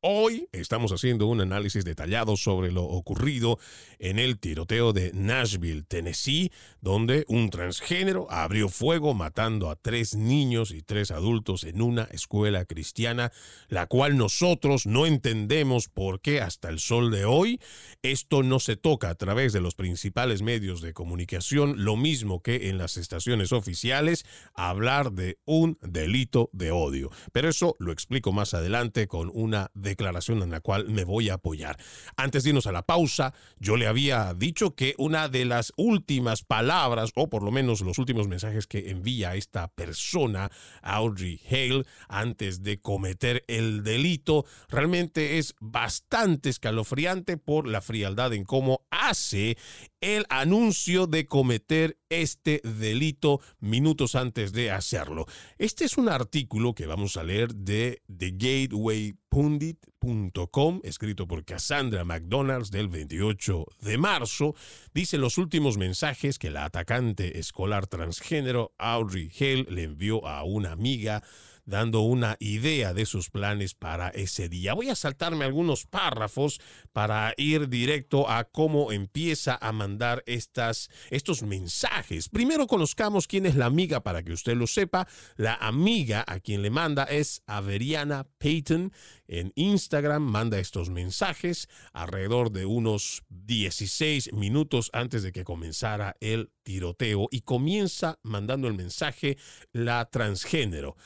Hoy 0.00 0.48
estamos 0.52 0.92
haciendo 0.92 1.26
un 1.26 1.40
análisis 1.40 1.84
detallado 1.84 2.36
sobre 2.36 2.72
lo 2.72 2.84
ocurrido 2.84 3.58
en 3.98 4.18
el 4.18 4.38
tiroteo 4.38 4.92
de 4.92 5.12
Nashville, 5.12 5.82
Tennessee, 5.82 6.52
donde 6.80 7.24
un 7.28 7.50
transgénero 7.50 8.30
abrió 8.30 8.68
fuego 8.68 9.14
matando 9.14 9.37
a 9.38 9.76
tres 9.80 10.16
niños 10.16 10.72
y 10.72 10.82
tres 10.82 11.12
adultos 11.12 11.62
en 11.62 11.80
una 11.80 12.02
escuela 12.10 12.64
cristiana, 12.64 13.30
la 13.68 13.86
cual 13.86 14.16
nosotros 14.16 14.84
no 14.84 15.06
entendemos 15.06 15.88
por 15.88 16.20
qué 16.20 16.40
hasta 16.40 16.68
el 16.68 16.80
sol 16.80 17.12
de 17.12 17.24
hoy 17.24 17.60
esto 18.02 18.42
no 18.42 18.58
se 18.58 18.76
toca 18.76 19.10
a 19.10 19.14
través 19.14 19.52
de 19.52 19.60
los 19.60 19.76
principales 19.76 20.42
medios 20.42 20.80
de 20.80 20.92
comunicación, 20.92 21.84
lo 21.84 21.96
mismo 21.96 22.42
que 22.42 22.68
en 22.68 22.78
las 22.78 22.96
estaciones 22.96 23.52
oficiales, 23.52 24.24
hablar 24.54 25.12
de 25.12 25.38
un 25.44 25.78
delito 25.82 26.50
de 26.52 26.72
odio. 26.72 27.10
Pero 27.32 27.48
eso 27.48 27.76
lo 27.78 27.92
explico 27.92 28.32
más 28.32 28.54
adelante 28.54 29.06
con 29.06 29.30
una 29.32 29.70
declaración 29.74 30.42
en 30.42 30.50
la 30.50 30.60
cual 30.60 30.88
me 30.88 31.04
voy 31.04 31.28
a 31.28 31.34
apoyar. 31.34 31.78
Antes 32.16 32.42
de 32.42 32.50
irnos 32.50 32.66
a 32.66 32.72
la 32.72 32.82
pausa, 32.82 33.34
yo 33.60 33.76
le 33.76 33.86
había 33.86 34.34
dicho 34.34 34.74
que 34.74 34.96
una 34.98 35.28
de 35.28 35.44
las 35.44 35.72
últimas 35.76 36.42
palabras, 36.42 37.12
o 37.14 37.28
por 37.28 37.44
lo 37.44 37.52
menos 37.52 37.82
los 37.82 37.98
últimos 37.98 38.26
mensajes 38.26 38.66
que 38.66 38.90
envía 38.90 39.27
esta 39.34 39.68
persona, 39.68 40.50
Audrey 40.82 41.40
Hale, 41.50 41.84
antes 42.08 42.62
de 42.62 42.80
cometer 42.80 43.44
el 43.48 43.82
delito, 43.82 44.44
realmente 44.68 45.38
es 45.38 45.54
bastante 45.60 46.48
escalofriante 46.48 47.36
por 47.36 47.66
la 47.66 47.80
frialdad 47.80 48.32
en 48.32 48.44
cómo 48.44 48.82
hace 48.90 49.56
el 50.00 50.24
anuncio 50.28 51.06
de 51.06 51.26
cometer 51.26 51.96
este 52.08 52.60
delito 52.62 53.40
minutos 53.60 54.14
antes 54.14 54.52
de 54.52 54.70
hacerlo. 54.70 55.26
Este 55.58 55.84
es 55.84 55.98
un 55.98 56.08
artículo 56.08 56.74
que 56.74 56.86
vamos 56.86 57.16
a 57.16 57.24
leer 57.24 57.52
de 57.54 58.02
thegatewaypundit.com, 58.06 60.80
escrito 60.84 61.26
por 61.26 61.44
Cassandra 61.44 62.04
McDonald's 62.04 62.70
del 62.70 62.88
28 62.88 63.66
de 63.80 63.98
marzo. 63.98 64.54
Dice 64.94 65.18
los 65.18 65.36
últimos 65.38 65.76
mensajes 65.76 66.38
que 66.38 66.50
la 66.50 66.64
atacante 66.64 67.38
escolar 67.38 67.86
transgénero 67.86 68.72
Audrey 68.78 69.30
Hale 69.38 69.66
le 69.68 69.82
envió 69.84 70.26
a 70.26 70.42
una 70.44 70.72
amiga 70.72 71.22
dando 71.68 72.00
una 72.00 72.36
idea 72.40 72.94
de 72.94 73.04
sus 73.04 73.28
planes 73.28 73.74
para 73.74 74.08
ese 74.08 74.48
día. 74.48 74.72
Voy 74.72 74.88
a 74.88 74.96
saltarme 74.96 75.44
algunos 75.44 75.84
párrafos 75.84 76.60
para 76.94 77.34
ir 77.36 77.68
directo 77.68 78.28
a 78.28 78.44
cómo 78.44 78.90
empieza 78.90 79.58
a 79.60 79.70
mandar 79.72 80.24
estas, 80.26 80.88
estos 81.10 81.42
mensajes. 81.42 82.30
Primero 82.30 82.66
conozcamos 82.66 83.26
quién 83.26 83.44
es 83.44 83.54
la 83.54 83.66
amiga 83.66 84.02
para 84.02 84.22
que 84.22 84.32
usted 84.32 84.56
lo 84.56 84.66
sepa. 84.66 85.06
La 85.36 85.54
amiga 85.54 86.24
a 86.26 86.40
quien 86.40 86.62
le 86.62 86.70
manda 86.70 87.04
es 87.04 87.42
Averiana 87.46 88.26
Payton. 88.38 88.92
En 89.26 89.52
Instagram 89.54 90.22
manda 90.22 90.58
estos 90.58 90.88
mensajes 90.88 91.68
alrededor 91.92 92.50
de 92.50 92.64
unos 92.64 93.24
16 93.28 94.32
minutos 94.32 94.88
antes 94.94 95.22
de 95.22 95.32
que 95.32 95.44
comenzara 95.44 96.16
el 96.20 96.50
tiroteo 96.62 97.28
y 97.30 97.42
comienza 97.42 98.18
mandando 98.22 98.68
el 98.68 98.74
mensaje 98.74 99.36
la 99.72 100.06
transgénero. 100.06 100.96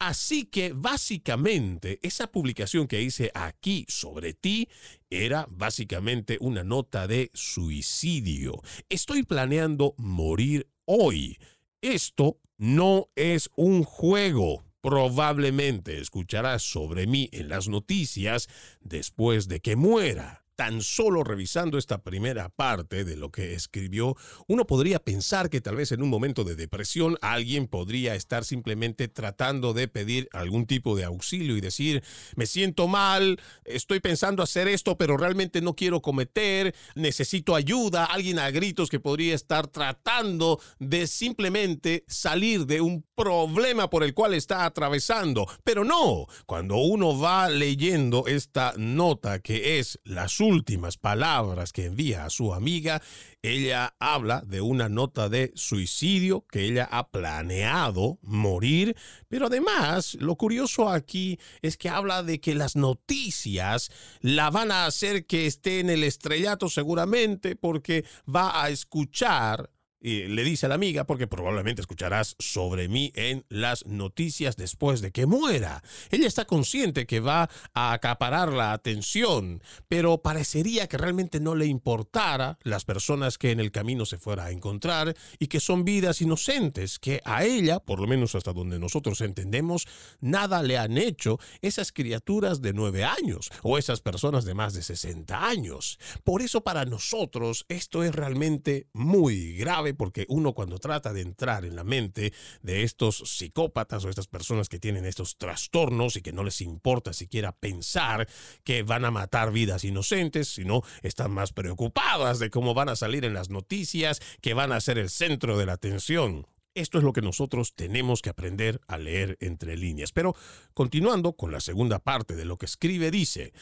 Así 0.00 0.46
que 0.46 0.72
básicamente 0.72 2.00
esa 2.02 2.32
publicación 2.32 2.88
que 2.88 3.02
hice 3.02 3.30
aquí 3.34 3.84
sobre 3.86 4.32
ti 4.32 4.66
era 5.10 5.46
básicamente 5.50 6.38
una 6.40 6.64
nota 6.64 7.06
de 7.06 7.30
suicidio. 7.34 8.62
Estoy 8.88 9.24
planeando 9.24 9.94
morir 9.98 10.70
hoy. 10.86 11.36
Esto 11.82 12.38
no 12.56 13.10
es 13.14 13.50
un 13.56 13.82
juego. 13.84 14.64
Probablemente 14.80 16.00
escucharás 16.00 16.62
sobre 16.62 17.06
mí 17.06 17.28
en 17.32 17.50
las 17.50 17.68
noticias 17.68 18.48
después 18.80 19.48
de 19.48 19.60
que 19.60 19.76
muera 19.76 20.46
tan 20.60 20.82
solo 20.82 21.24
revisando 21.24 21.78
esta 21.78 22.02
primera 22.02 22.50
parte 22.50 23.06
de 23.06 23.16
lo 23.16 23.30
que 23.30 23.54
escribió, 23.54 24.14
uno 24.46 24.66
podría 24.66 24.98
pensar 24.98 25.48
que 25.48 25.62
tal 25.62 25.76
vez 25.76 25.90
en 25.90 26.02
un 26.02 26.10
momento 26.10 26.44
de 26.44 26.54
depresión 26.54 27.16
alguien 27.22 27.66
podría 27.66 28.14
estar 28.14 28.44
simplemente 28.44 29.08
tratando 29.08 29.72
de 29.72 29.88
pedir 29.88 30.28
algún 30.34 30.66
tipo 30.66 30.96
de 30.96 31.04
auxilio 31.04 31.56
y 31.56 31.62
decir, 31.62 32.02
me 32.36 32.44
siento 32.44 32.88
mal, 32.88 33.40
estoy 33.64 34.00
pensando 34.00 34.42
hacer 34.42 34.68
esto, 34.68 34.98
pero 34.98 35.16
realmente 35.16 35.62
no 35.62 35.74
quiero 35.74 36.02
cometer, 36.02 36.74
necesito 36.94 37.54
ayuda, 37.54 38.04
alguien 38.04 38.38
a 38.38 38.50
gritos 38.50 38.90
que 38.90 39.00
podría 39.00 39.34
estar 39.34 39.66
tratando 39.66 40.60
de 40.78 41.06
simplemente 41.06 42.04
salir 42.06 42.66
de 42.66 42.82
un 42.82 43.02
problema 43.14 43.88
por 43.88 44.04
el 44.04 44.12
cual 44.12 44.34
está 44.34 44.66
atravesando. 44.66 45.46
Pero 45.64 45.84
no, 45.84 46.26
cuando 46.44 46.76
uno 46.76 47.18
va 47.18 47.48
leyendo 47.48 48.26
esta 48.26 48.74
nota 48.76 49.38
que 49.38 49.78
es 49.78 49.98
la 50.04 50.28
suya, 50.28 50.49
últimas 50.50 50.96
palabras 50.96 51.72
que 51.72 51.86
envía 51.86 52.24
a 52.24 52.30
su 52.30 52.52
amiga, 52.52 53.00
ella 53.42 53.94
habla 53.98 54.42
de 54.46 54.60
una 54.60 54.88
nota 54.88 55.28
de 55.28 55.52
suicidio 55.54 56.44
que 56.50 56.64
ella 56.64 56.88
ha 56.90 57.08
planeado 57.08 58.18
morir, 58.22 58.96
pero 59.28 59.46
además 59.46 60.16
lo 60.20 60.36
curioso 60.36 60.88
aquí 60.88 61.38
es 61.62 61.76
que 61.76 61.88
habla 61.88 62.22
de 62.22 62.40
que 62.40 62.54
las 62.54 62.76
noticias 62.76 63.90
la 64.20 64.50
van 64.50 64.72
a 64.72 64.86
hacer 64.86 65.26
que 65.26 65.46
esté 65.46 65.80
en 65.80 65.90
el 65.90 66.04
estrellato 66.04 66.68
seguramente 66.68 67.56
porque 67.56 68.04
va 68.28 68.62
a 68.62 68.70
escuchar 68.70 69.70
y 70.00 70.24
le 70.24 70.44
dice 70.44 70.66
a 70.66 70.68
la 70.68 70.74
amiga, 70.74 71.04
porque 71.04 71.26
probablemente 71.26 71.82
escucharás 71.82 72.36
sobre 72.38 72.88
mí 72.88 73.12
en 73.14 73.44
las 73.48 73.86
noticias 73.86 74.56
después 74.56 75.00
de 75.00 75.12
que 75.12 75.26
muera. 75.26 75.82
Ella 76.10 76.26
está 76.26 76.46
consciente 76.46 77.06
que 77.06 77.20
va 77.20 77.50
a 77.74 77.92
acaparar 77.92 78.52
la 78.52 78.72
atención, 78.72 79.62
pero 79.88 80.22
parecería 80.22 80.88
que 80.88 80.96
realmente 80.96 81.40
no 81.40 81.54
le 81.54 81.66
importara 81.66 82.58
las 82.62 82.84
personas 82.84 83.36
que 83.38 83.50
en 83.50 83.60
el 83.60 83.72
camino 83.72 84.06
se 84.06 84.18
fuera 84.18 84.46
a 84.46 84.50
encontrar 84.50 85.14
y 85.38 85.48
que 85.48 85.60
son 85.60 85.84
vidas 85.84 86.20
inocentes, 86.20 86.98
que 86.98 87.20
a 87.24 87.44
ella, 87.44 87.80
por 87.80 88.00
lo 88.00 88.06
menos 88.06 88.34
hasta 88.34 88.52
donde 88.52 88.78
nosotros 88.78 89.20
entendemos, 89.20 89.86
nada 90.20 90.62
le 90.62 90.78
han 90.78 90.96
hecho 90.96 91.38
esas 91.60 91.92
criaturas 91.92 92.62
de 92.62 92.72
nueve 92.72 93.04
años 93.04 93.50
o 93.62 93.76
esas 93.76 94.00
personas 94.00 94.44
de 94.44 94.54
más 94.54 94.72
de 94.72 94.82
60 94.82 95.46
años. 95.46 95.98
Por 96.24 96.42
eso 96.42 96.62
para 96.62 96.84
nosotros 96.84 97.66
esto 97.68 98.02
es 98.02 98.14
realmente 98.14 98.86
muy 98.92 99.56
grave 99.56 99.89
porque 99.94 100.26
uno 100.28 100.52
cuando 100.52 100.78
trata 100.78 101.12
de 101.12 101.20
entrar 101.20 101.64
en 101.64 101.76
la 101.76 101.84
mente 101.84 102.32
de 102.62 102.82
estos 102.82 103.18
psicópatas 103.18 104.04
o 104.04 104.08
estas 104.08 104.26
personas 104.26 104.68
que 104.68 104.78
tienen 104.78 105.04
estos 105.04 105.36
trastornos 105.36 106.16
y 106.16 106.22
que 106.22 106.32
no 106.32 106.44
les 106.44 106.60
importa 106.60 107.12
siquiera 107.12 107.52
pensar 107.52 108.28
que 108.64 108.82
van 108.82 109.04
a 109.04 109.10
matar 109.10 109.52
vidas 109.52 109.84
inocentes, 109.84 110.48
sino 110.48 110.82
están 111.02 111.32
más 111.32 111.52
preocupadas 111.52 112.38
de 112.38 112.50
cómo 112.50 112.74
van 112.74 112.88
a 112.88 112.96
salir 112.96 113.24
en 113.24 113.34
las 113.34 113.50
noticias, 113.50 114.20
que 114.40 114.54
van 114.54 114.72
a 114.72 114.80
ser 114.80 114.98
el 114.98 115.10
centro 115.10 115.58
de 115.58 115.66
la 115.66 115.72
atención. 115.72 116.46
Esto 116.74 116.98
es 116.98 117.04
lo 117.04 117.12
que 117.12 117.22
nosotros 117.22 117.74
tenemos 117.74 118.22
que 118.22 118.30
aprender 118.30 118.80
a 118.86 118.96
leer 118.96 119.36
entre 119.40 119.76
líneas. 119.76 120.12
Pero 120.12 120.36
continuando 120.72 121.32
con 121.32 121.50
la 121.50 121.60
segunda 121.60 121.98
parte 121.98 122.36
de 122.36 122.44
lo 122.44 122.58
que 122.58 122.66
escribe, 122.66 123.10
dice, 123.10 123.52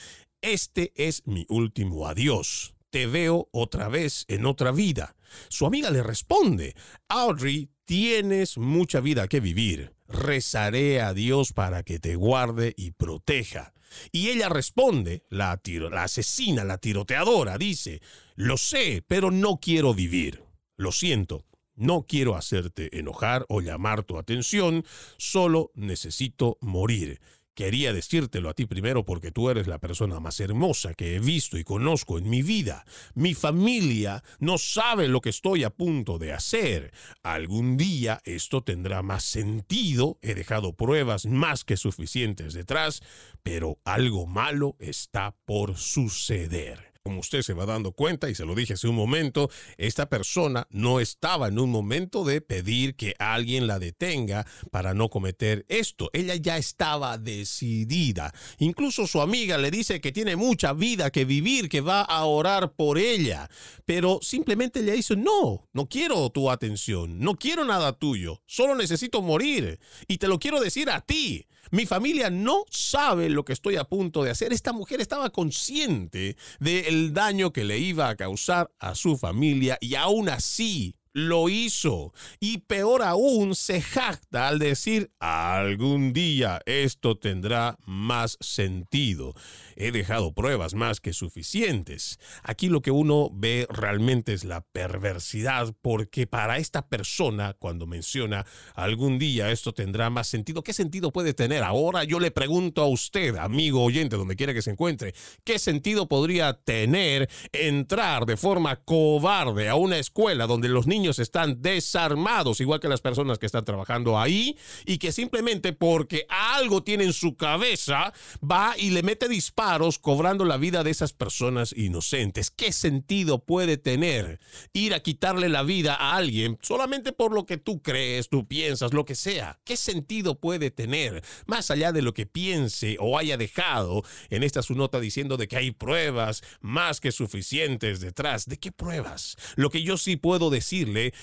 este 0.42 0.92
es 0.94 1.26
mi 1.26 1.46
último 1.48 2.06
adiós 2.06 2.74
te 2.90 3.06
veo 3.06 3.48
otra 3.52 3.88
vez 3.88 4.24
en 4.28 4.46
otra 4.46 4.72
vida. 4.72 5.14
Su 5.48 5.66
amiga 5.66 5.90
le 5.90 6.02
responde, 6.02 6.74
Audrey, 7.08 7.70
tienes 7.84 8.58
mucha 8.58 9.00
vida 9.00 9.28
que 9.28 9.40
vivir. 9.40 9.94
Rezaré 10.08 11.00
a 11.00 11.14
Dios 11.14 11.52
para 11.52 11.82
que 11.82 11.98
te 11.98 12.16
guarde 12.16 12.74
y 12.76 12.92
proteja. 12.92 13.72
Y 14.12 14.28
ella 14.28 14.48
responde, 14.48 15.24
la, 15.30 15.60
asesina, 16.02 16.64
la 16.64 16.78
tiroteadora, 16.78 17.58
dice, 17.58 18.00
lo 18.34 18.56
sé, 18.56 19.02
pero 19.06 19.30
no 19.30 19.58
quiero 19.60 19.94
vivir. 19.94 20.44
Lo 20.76 20.92
siento, 20.92 21.44
no 21.74 22.04
quiero 22.06 22.36
hacerte 22.36 22.98
enojar 22.98 23.46
o 23.48 23.60
llamar 23.60 24.02
tu 24.02 24.18
atención, 24.18 24.84
solo 25.16 25.70
necesito 25.74 26.58
morir. 26.60 27.20
Quería 27.58 27.92
decírtelo 27.92 28.50
a 28.50 28.54
ti 28.54 28.66
primero 28.66 29.04
porque 29.04 29.32
tú 29.32 29.50
eres 29.50 29.66
la 29.66 29.80
persona 29.80 30.20
más 30.20 30.38
hermosa 30.38 30.94
que 30.94 31.16
he 31.16 31.18
visto 31.18 31.58
y 31.58 31.64
conozco 31.64 32.16
en 32.16 32.30
mi 32.30 32.40
vida. 32.40 32.84
Mi 33.16 33.34
familia 33.34 34.22
no 34.38 34.58
sabe 34.58 35.08
lo 35.08 35.20
que 35.20 35.30
estoy 35.30 35.64
a 35.64 35.70
punto 35.70 36.20
de 36.20 36.32
hacer. 36.32 36.92
Algún 37.24 37.76
día 37.76 38.20
esto 38.22 38.62
tendrá 38.62 39.02
más 39.02 39.24
sentido. 39.24 40.20
He 40.22 40.36
dejado 40.36 40.74
pruebas 40.74 41.26
más 41.26 41.64
que 41.64 41.76
suficientes 41.76 42.54
detrás, 42.54 43.00
pero 43.42 43.80
algo 43.84 44.28
malo 44.28 44.76
está 44.78 45.34
por 45.44 45.76
suceder 45.76 46.87
como 47.08 47.20
usted 47.20 47.40
se 47.40 47.54
va 47.54 47.64
dando 47.64 47.92
cuenta, 47.92 48.28
y 48.28 48.34
se 48.34 48.44
lo 48.44 48.54
dije 48.54 48.74
hace 48.74 48.86
un 48.86 48.94
momento, 48.94 49.50
esta 49.78 50.10
persona 50.10 50.66
no 50.68 51.00
estaba 51.00 51.48
en 51.48 51.58
un 51.58 51.70
momento 51.70 52.22
de 52.22 52.42
pedir 52.42 52.96
que 52.96 53.14
alguien 53.18 53.66
la 53.66 53.78
detenga 53.78 54.46
para 54.70 54.92
no 54.92 55.08
cometer 55.08 55.64
esto. 55.70 56.10
Ella 56.12 56.34
ya 56.34 56.58
estaba 56.58 57.16
decidida. 57.16 58.34
Incluso 58.58 59.06
su 59.06 59.22
amiga 59.22 59.56
le 59.56 59.70
dice 59.70 60.02
que 60.02 60.12
tiene 60.12 60.36
mucha 60.36 60.74
vida 60.74 61.10
que 61.10 61.24
vivir, 61.24 61.70
que 61.70 61.80
va 61.80 62.02
a 62.02 62.26
orar 62.26 62.72
por 62.74 62.98
ella. 62.98 63.48
Pero 63.86 64.18
simplemente 64.20 64.82
le 64.82 64.92
dice, 64.92 65.16
no, 65.16 65.66
no 65.72 65.88
quiero 65.88 66.28
tu 66.28 66.50
atención, 66.50 67.20
no 67.20 67.36
quiero 67.36 67.64
nada 67.64 67.94
tuyo, 67.94 68.42
solo 68.44 68.74
necesito 68.74 69.22
morir. 69.22 69.80
Y 70.08 70.18
te 70.18 70.28
lo 70.28 70.38
quiero 70.38 70.60
decir 70.60 70.90
a 70.90 71.00
ti. 71.00 71.46
Mi 71.70 71.86
familia 71.86 72.30
no 72.30 72.64
sabe 72.70 73.28
lo 73.28 73.44
que 73.44 73.52
estoy 73.52 73.76
a 73.76 73.84
punto 73.84 74.22
de 74.22 74.30
hacer. 74.30 74.52
Esta 74.52 74.72
mujer 74.72 75.00
estaba 75.00 75.30
consciente 75.30 76.36
del 76.60 77.12
daño 77.12 77.52
que 77.52 77.64
le 77.64 77.78
iba 77.78 78.08
a 78.08 78.16
causar 78.16 78.70
a 78.78 78.94
su 78.94 79.16
familia 79.16 79.78
y 79.80 79.94
aún 79.94 80.28
así 80.28 80.94
lo 81.18 81.48
hizo. 81.48 82.12
Y 82.40 82.58
peor 82.58 83.02
aún, 83.02 83.54
se 83.54 83.82
jacta 83.82 84.48
al 84.48 84.58
decir, 84.58 85.10
algún 85.18 86.12
día 86.12 86.60
esto 86.66 87.16
tendrá 87.16 87.76
más 87.86 88.38
sentido. 88.40 89.34
He 89.76 89.90
dejado 89.90 90.32
pruebas 90.32 90.74
más 90.74 91.00
que 91.00 91.12
suficientes. 91.12 92.18
Aquí 92.42 92.68
lo 92.68 92.82
que 92.82 92.90
uno 92.90 93.30
ve 93.32 93.66
realmente 93.70 94.32
es 94.32 94.44
la 94.44 94.60
perversidad, 94.60 95.74
porque 95.82 96.26
para 96.26 96.58
esta 96.58 96.88
persona, 96.88 97.54
cuando 97.58 97.86
menciona, 97.86 98.46
algún 98.74 99.18
día 99.18 99.50
esto 99.50 99.72
tendrá 99.72 100.10
más 100.10 100.28
sentido, 100.28 100.62
¿qué 100.62 100.72
sentido 100.72 101.12
puede 101.12 101.34
tener? 101.34 101.62
Ahora 101.62 102.04
yo 102.04 102.20
le 102.20 102.30
pregunto 102.30 102.82
a 102.82 102.88
usted, 102.88 103.36
amigo 103.36 103.82
oyente, 103.82 104.16
donde 104.16 104.36
quiera 104.36 104.54
que 104.54 104.62
se 104.62 104.70
encuentre, 104.70 105.14
¿qué 105.44 105.58
sentido 105.58 106.08
podría 106.08 106.54
tener 106.54 107.28
entrar 107.52 108.26
de 108.26 108.36
forma 108.36 108.76
cobarde 108.76 109.68
a 109.68 109.74
una 109.74 109.98
escuela 109.98 110.46
donde 110.46 110.68
los 110.68 110.86
niños 110.86 111.07
están 111.18 111.62
desarmados, 111.62 112.60
igual 112.60 112.80
que 112.80 112.88
las 112.88 113.00
personas 113.00 113.38
que 113.38 113.46
están 113.46 113.64
trabajando 113.64 114.18
ahí, 114.18 114.56
y 114.84 114.98
que 114.98 115.12
simplemente 115.12 115.72
porque 115.72 116.26
algo 116.28 116.82
tiene 116.82 117.04
en 117.04 117.12
su 117.12 117.36
cabeza, 117.36 118.12
va 118.42 118.74
y 118.76 118.90
le 118.90 119.02
mete 119.02 119.28
disparos 119.28 119.98
cobrando 119.98 120.44
la 120.44 120.56
vida 120.56 120.84
de 120.84 120.90
esas 120.90 121.12
personas 121.12 121.72
inocentes. 121.76 122.50
¿Qué 122.50 122.72
sentido 122.72 123.44
puede 123.44 123.76
tener 123.76 124.40
ir 124.72 124.94
a 124.94 125.00
quitarle 125.00 125.48
la 125.48 125.62
vida 125.62 125.94
a 125.94 126.16
alguien 126.16 126.58
solamente 126.62 127.12
por 127.12 127.32
lo 127.32 127.46
que 127.46 127.56
tú 127.56 127.80
crees, 127.82 128.28
tú 128.28 128.46
piensas, 128.46 128.92
lo 128.92 129.04
que 129.04 129.14
sea? 129.14 129.58
¿Qué 129.64 129.76
sentido 129.76 130.38
puede 130.38 130.70
tener? 130.70 131.22
Más 131.46 131.70
allá 131.70 131.92
de 131.92 132.02
lo 132.02 132.12
que 132.14 132.26
piense 132.26 132.96
o 133.00 133.18
haya 133.18 133.36
dejado 133.36 134.02
en 134.30 134.42
esta 134.42 134.62
su 134.62 134.74
nota 134.74 135.00
diciendo 135.00 135.36
de 135.36 135.48
que 135.48 135.56
hay 135.56 135.70
pruebas 135.70 136.42
más 136.60 137.00
que 137.00 137.12
suficientes 137.12 138.00
detrás. 138.00 138.46
¿De 138.46 138.58
qué 138.58 138.72
pruebas? 138.72 139.36
Lo 139.56 139.70
que 139.70 139.82
yo 139.82 139.96
sí 139.96 140.16
puedo 140.16 140.50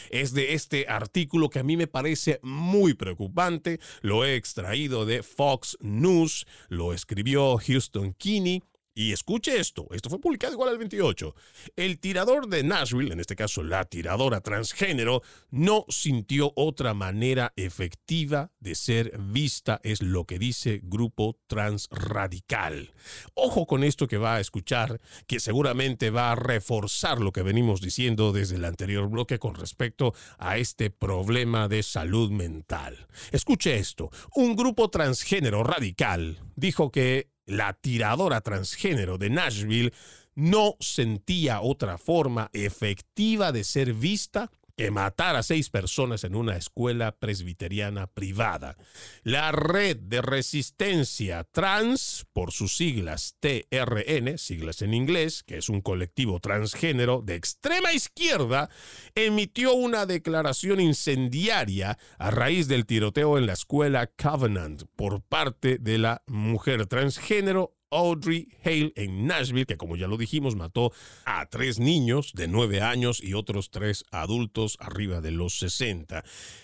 es 0.10 0.34
de 0.34 0.54
este 0.54 0.88
artículo 0.88 1.49
que 1.49 1.60
a 1.60 1.63
mí 1.63 1.78
me 1.78 1.88
parece 1.88 2.39
muy 2.43 2.93
preocupante. 2.93 3.80
Lo 4.01 4.25
he 4.25 4.36
extraído 4.36 5.06
de 5.06 5.23
Fox 5.23 5.78
News, 5.82 6.45
lo 6.69 6.93
escribió 6.93 7.58
Houston 7.58 8.13
Kinney 8.13 8.63
y 8.95 9.12
escuche 9.12 9.60
esto, 9.60 9.88
esto 9.91 10.10
fue 10.10 10.21
publicado 10.21 10.53
igual 10.53 10.69
al 10.69 10.77
28. 10.77 11.36
El 11.75 11.99
tirador 11.99 12.47
de 12.47 12.63
Nashville, 12.63 13.12
en 13.12 13.19
este 13.19 13.36
caso 13.36 13.62
la 13.62 13.84
tiradora 13.84 14.39
transgénero, 14.39 15.21
no 15.51 15.86
sintió 15.89 16.53
otra 16.55 16.93
manera 16.93 17.51
efectiva 17.58 18.51
de 18.62 18.73
ser 18.73 19.19
vista, 19.19 19.81
es 19.84 20.01
lo 20.01 20.23
que 20.23 20.39
dice 20.39 20.79
Grupo 20.81 21.38
Transradical. 21.47 22.93
Ojo 23.34 23.67
con 23.67 23.84
esto 23.84 24.08
que 24.08 24.17
va 24.17 24.36
a 24.36 24.39
escuchar, 24.39 25.01
que 25.27 25.41
seguramente 25.41 26.10
va 26.10 26.31
a 26.31 26.36
reforzar 26.36 27.19
lo 27.19 27.34
que 27.34 27.41
venimos 27.41 27.81
diciendo 27.81 28.31
desde 28.31 28.55
el 28.55 28.63
anterior 28.63 29.10
bloque 29.10 29.39
con 29.39 29.55
respecto 29.55 30.13
a 30.38 30.58
este 30.58 30.89
problema 30.89 31.67
de 31.67 31.84
salud 31.84 32.31
mental. 32.31 33.08
Escuche 33.34 33.75
esto, 33.75 34.10
un 34.36 34.55
grupo 34.55 34.89
transgénero 34.89 35.63
radical 35.63 36.39
dijo 36.55 36.91
que 36.91 37.35
la 37.45 37.73
tiradora 37.73 38.41
transgénero 38.41 39.17
de 39.17 39.29
Nashville 39.29 39.93
no 40.36 40.75
sentía 40.79 41.62
otra 41.62 41.97
forma 41.97 42.49
efectiva 42.53 43.51
de 43.51 43.63
ser 43.63 43.93
vista 43.93 44.51
que 44.75 44.91
matar 44.91 45.35
a 45.35 45.43
seis 45.43 45.69
personas 45.69 46.23
en 46.23 46.35
una 46.35 46.57
escuela 46.57 47.13
presbiteriana 47.17 48.07
privada. 48.07 48.77
La 49.23 49.51
Red 49.51 49.97
de 49.97 50.21
Resistencia 50.21 51.43
Trans, 51.45 52.25
por 52.33 52.51
sus 52.51 52.75
siglas 52.75 53.35
TRN, 53.39 54.38
siglas 54.38 54.81
en 54.81 54.93
inglés, 54.93 55.43
que 55.43 55.57
es 55.57 55.69
un 55.69 55.81
colectivo 55.81 56.39
transgénero 56.39 57.21
de 57.21 57.35
extrema 57.35 57.93
izquierda, 57.93 58.69
emitió 59.15 59.73
una 59.73 60.05
declaración 60.05 60.79
incendiaria 60.79 61.97
a 62.17 62.31
raíz 62.31 62.67
del 62.67 62.85
tiroteo 62.85 63.38
en 63.38 63.45
la 63.45 63.53
escuela 63.53 64.07
Covenant 64.07 64.83
por 64.95 65.21
parte 65.21 65.77
de 65.77 65.97
la 65.97 66.23
mujer 66.27 66.85
transgénero 66.88 67.75
Audrey 67.95 68.47
Hale 68.63 68.91
en 68.95 69.25
Nashville, 69.25 69.65
que 69.65 69.77
como 69.77 69.95
ya 69.95 70.08
lo 70.08 70.17
dijimos, 70.17 70.55
mató 70.55 70.91
a 71.25 71.45
tres 71.47 71.79
niños 71.79 72.34
de 72.34 72.47
nueve 72.47 72.81
años 72.81 73.23
y 73.23 73.34
otros 73.34 73.71
tres 73.71 74.03
adultos 74.12 74.77
arriba 74.79 75.21
de 75.21 75.31
los 75.31 75.58
60. 75.60 76.23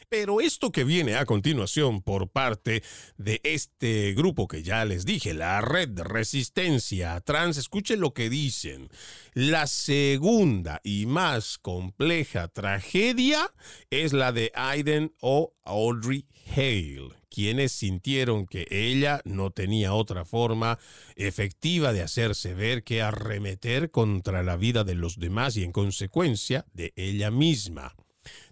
Pero 0.10 0.42
esto 0.42 0.72
que 0.72 0.84
viene 0.84 1.16
a 1.16 1.26
continuación 1.26 2.02
por 2.02 2.30
parte 2.30 2.84
de 3.18 3.40
este 3.44 4.14
grupo 4.14 4.48
que 4.48 4.62
ya 4.62 4.84
les 4.84 5.06
dije, 5.06 5.34
la 5.34 5.62
Red 5.62 6.00
Resistencia 6.02 7.20
Trans, 7.22 7.58
escuchen 7.58 8.02
lo 8.02 8.14
que 8.14 8.30
dicen. 8.30 8.90
La 9.34 9.68
segunda 9.68 10.82
y 10.84 11.06
más 11.06 11.58
compleja 11.58 12.50
tragedia 12.50 13.54
es 13.90 14.12
la 14.12 14.34
de 14.34 14.52
Aiden 14.54 15.14
o 15.22 15.54
Audrey 15.64 16.26
Hale 16.56 17.21
quienes 17.34 17.72
sintieron 17.72 18.46
que 18.46 18.68
ella 18.70 19.22
no 19.24 19.52
tenía 19.52 19.94
otra 19.94 20.26
forma 20.26 20.78
efectiva 21.16 21.94
de 21.94 22.04
hacerse 22.04 22.54
ver 22.54 22.84
que 22.84 23.02
arremeter 23.02 23.90
contra 23.90 24.44
la 24.44 24.58
vida 24.58 24.84
de 24.84 24.96
los 24.96 25.18
demás 25.18 25.56
y 25.56 25.64
en 25.64 25.72
consecuencia 25.72 26.66
de 26.74 26.94
ella 26.96 27.32
misma. 27.32 27.96